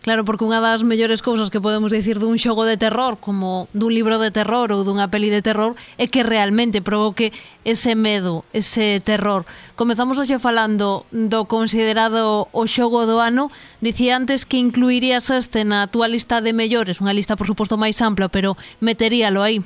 Claro, 0.06 0.22
porque 0.22 0.46
unha 0.46 0.62
das 0.62 0.86
mellores 0.86 1.26
cousas 1.26 1.50
que 1.50 1.58
podemos 1.58 1.89
dicir 1.89 2.22
dun 2.22 2.38
xogo 2.38 2.62
de 2.62 2.78
terror, 2.78 3.18
como 3.18 3.65
dun 3.74 3.89
libro 3.89 4.22
de 4.22 4.30
terror 4.30 4.70
ou 4.70 4.86
dunha 4.86 5.10
peli 5.10 5.34
de 5.34 5.41
terror, 5.41 5.74
é 5.98 6.06
que 6.06 6.22
realmente 6.22 6.78
provoque 6.86 7.34
ese 7.65 7.98
medo, 7.98 8.46
ese 8.54 9.02
terror. 9.02 9.50
Comezamos 9.74 10.22
hoxe 10.22 10.38
falando 10.38 11.10
do 11.10 11.50
considerado 11.50 12.46
o 12.54 12.63
xogo 12.70 13.10
do 13.10 13.18
ano. 13.18 13.50
Dicía 13.82 14.13
antes 14.13 14.46
que 14.46 14.62
incluirías 14.62 15.34
este 15.34 15.65
na 15.65 15.89
túa 15.89 16.06
lista 16.06 16.38
de 16.38 16.54
mellores, 16.54 17.02
unha 17.02 17.10
lista, 17.10 17.34
por 17.34 17.50
suposto, 17.50 17.74
máis 17.74 17.98
ampla, 17.98 18.30
pero 18.30 18.54
meteríalo 18.86 19.41
aí. 19.41 19.65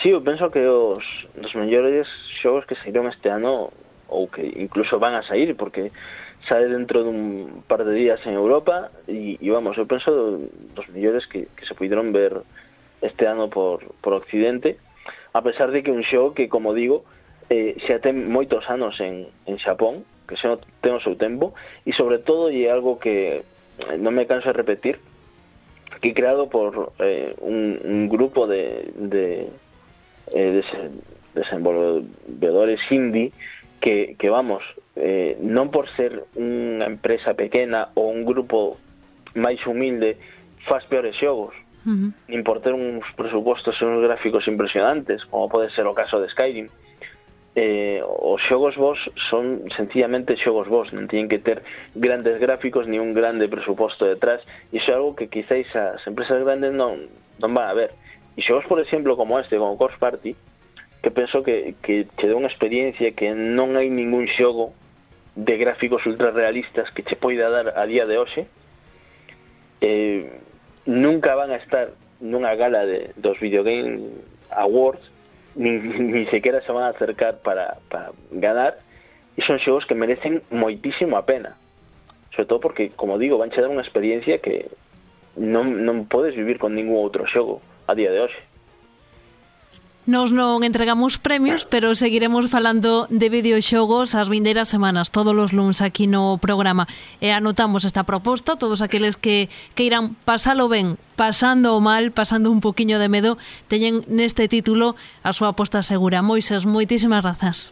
Sí, 0.00 0.08
eu 0.08 0.24
penso 0.24 0.48
que 0.48 0.64
os 0.64 1.04
dos 1.36 1.52
mellores 1.52 2.08
xogos 2.40 2.64
que 2.64 2.80
saíron 2.80 3.12
este 3.12 3.28
ano 3.28 3.68
ou 4.08 4.24
que 4.24 4.40
incluso 4.56 4.96
van 4.96 5.20
a 5.20 5.22
sair, 5.28 5.52
porque 5.52 5.92
sale 6.48 6.68
dentro 6.68 7.04
dun 7.04 7.62
par 7.68 7.84
de 7.84 7.92
días 7.92 8.20
en 8.24 8.34
Europa 8.34 8.90
e, 9.06 9.36
e 9.36 9.48
vamos, 9.50 9.76
eu 9.76 9.84
penso 9.84 10.40
dos 10.72 10.86
mellores 10.88 11.26
que, 11.28 11.48
que 11.52 11.64
se 11.66 11.74
puderon 11.74 12.12
ver 12.12 12.40
este 13.02 13.26
ano 13.26 13.48
por, 13.50 13.84
por 14.00 14.12
Occidente 14.14 14.78
a 15.32 15.42
pesar 15.42 15.70
de 15.70 15.82
que 15.82 15.92
un 15.92 16.02
xogo 16.02 16.34
que, 16.34 16.48
como 16.48 16.72
digo 16.72 17.04
eh, 17.50 17.76
xa 17.84 18.00
ten 18.00 18.30
moitos 18.30 18.64
en, 18.70 19.28
en 19.46 19.56
Xapón 19.60 20.06
que 20.24 20.38
xa 20.38 20.56
ten 20.80 20.96
o 20.96 21.02
seu 21.04 21.18
tempo 21.18 21.52
e 21.84 21.92
sobre 21.92 22.22
todo 22.22 22.48
é 22.48 22.70
algo 22.70 22.96
que 23.02 23.42
eh, 23.42 23.96
non 23.98 24.16
me 24.16 24.24
canso 24.24 24.48
de 24.48 24.56
repetir 24.56 25.02
que 26.00 26.14
creado 26.14 26.48
por 26.48 26.94
eh, 27.02 27.34
un, 27.42 27.76
un 27.84 28.08
grupo 28.08 28.46
de, 28.46 28.88
de 28.96 29.50
eh, 30.32 30.62
desenvolvedores 31.34 32.80
indie 32.90 33.34
que, 33.80 34.14
que 34.18 34.28
vamos, 34.28 34.62
eh, 34.94 35.40
non 35.40 35.72
por 35.72 35.88
ser 35.96 36.28
unha 36.36 36.84
empresa 36.86 37.32
pequena 37.32 37.88
ou 37.96 38.12
un 38.12 38.28
grupo 38.28 38.76
máis 39.34 39.58
humilde 39.64 40.20
faz 40.68 40.84
peores 40.86 41.16
xogos. 41.16 41.56
Uh 41.80 41.96
-huh. 41.96 42.10
nin 42.28 42.44
por 42.44 42.60
ter 42.60 42.76
uns 42.76 43.08
presupostos 43.16 43.72
e 43.80 43.84
uns 43.88 44.04
gráficos 44.04 44.44
impresionantes 44.44 45.24
como 45.32 45.48
pode 45.48 45.72
ser 45.72 45.88
o 45.88 45.96
caso 45.96 46.20
de 46.20 46.28
Skyrim. 46.28 46.68
Eh, 47.56 48.04
os 48.04 48.38
xogos 48.44 48.76
vos 48.76 49.00
son 49.32 49.64
sencillamente 49.74 50.36
xogos 50.36 50.68
vos 50.68 50.92
non 50.92 51.08
teñen 51.08 51.32
que 51.32 51.40
ter 51.40 51.64
grandes 51.96 52.36
gráficos 52.36 52.84
ni 52.84 53.00
un 53.00 53.16
grande 53.16 53.48
presuposto 53.48 54.04
detrás 54.04 54.44
e 54.70 54.76
iso 54.76 54.92
é 54.92 54.94
algo 54.94 55.16
que 55.16 55.32
quizáis 55.32 55.66
as 55.72 56.04
empresas 56.04 56.36
grandes 56.44 56.76
non, 56.76 57.08
non 57.40 57.50
van 57.56 57.72
a 57.72 57.74
ver. 57.74 57.96
E 58.36 58.44
xogos 58.44 58.68
por 58.68 58.76
exemplo 58.76 59.16
como 59.16 59.40
este, 59.40 59.56
como 59.56 59.80
Course 59.80 59.96
Party 59.96 60.36
que 61.02 61.10
penso 61.10 61.42
que, 61.42 61.74
que 61.82 62.06
che 62.16 62.26
dá 62.28 62.36
unha 62.36 62.50
experiencia 62.50 63.12
que 63.16 63.32
non 63.32 63.76
hai 63.76 63.88
ningún 63.88 64.28
xogo 64.36 64.76
de 65.36 65.56
gráficos 65.56 66.04
ultrarrealistas 66.04 66.90
que 66.92 67.02
che 67.02 67.16
poida 67.16 67.48
dar 67.48 67.72
a 67.78 67.84
día 67.88 68.04
de 68.04 68.18
hoxe 68.20 68.46
eh, 69.80 70.28
nunca 70.84 71.34
van 71.34 71.50
a 71.50 71.60
estar 71.60 71.96
nunha 72.20 72.54
gala 72.54 72.84
de, 72.84 73.16
dos 73.16 73.40
videogame 73.40 74.12
awards 74.50 75.00
nin, 75.54 75.80
ni 76.12 76.26
sequera 76.26 76.60
se 76.62 76.72
van 76.72 76.84
a 76.84 76.88
acercar 76.88 77.40
para, 77.40 77.78
para 77.88 78.12
ganar 78.30 78.78
e 79.36 79.42
son 79.42 79.58
xogos 79.58 79.86
que 79.86 79.94
merecen 79.94 80.42
moitísimo 80.50 81.16
a 81.16 81.24
pena. 81.24 81.56
Sobre 82.34 82.46
todo 82.46 82.60
porque, 82.60 82.90
como 82.92 83.16
digo, 83.16 83.38
van 83.38 83.50
che 83.50 83.62
dar 83.62 83.70
unha 83.70 83.82
experiencia 83.82 84.42
que 84.42 84.68
non, 85.38 85.86
non 85.86 86.10
podes 86.10 86.36
vivir 86.36 86.58
con 86.58 86.74
ningún 86.74 86.98
outro 86.98 87.24
xogo 87.24 87.62
a 87.86 87.94
día 87.94 88.10
de 88.12 88.20
hoxe. 88.20 88.40
Nos 90.10 90.34
non 90.34 90.66
entregamos 90.66 91.22
premios, 91.22 91.62
pero 91.62 91.94
seguiremos 91.94 92.50
falando 92.50 93.06
de 93.14 93.30
videoxogos 93.30 94.18
as 94.18 94.26
vindeiras 94.26 94.66
semanas, 94.66 95.14
todos 95.14 95.38
os 95.38 95.54
luns 95.54 95.78
aquí 95.78 96.10
no 96.10 96.34
programa. 96.42 96.90
E 97.22 97.30
anotamos 97.30 97.86
esta 97.86 98.02
proposta, 98.02 98.58
todos 98.58 98.82
aqueles 98.82 99.14
que 99.14 99.46
que 99.78 99.86
irán 99.86 100.18
pasalo 100.26 100.66
ben, 100.66 100.98
pasando 101.14 101.78
o 101.78 101.80
mal, 101.80 102.10
pasando 102.10 102.50
un 102.50 102.58
poquiño 102.58 102.98
de 102.98 103.06
medo, 103.06 103.38
teñen 103.70 104.02
neste 104.10 104.50
título 104.50 104.98
a 105.22 105.30
súa 105.30 105.54
aposta 105.54 105.78
segura. 105.86 106.26
Moises, 106.26 106.66
moitísimas 106.66 107.22
grazas. 107.22 107.70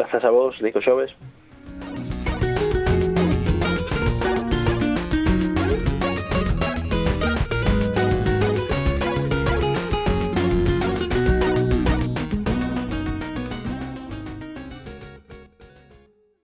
Grazas 0.00 0.24
a 0.24 0.32
vos, 0.32 0.56
Nico 0.64 0.80
Xoves. 0.80 1.12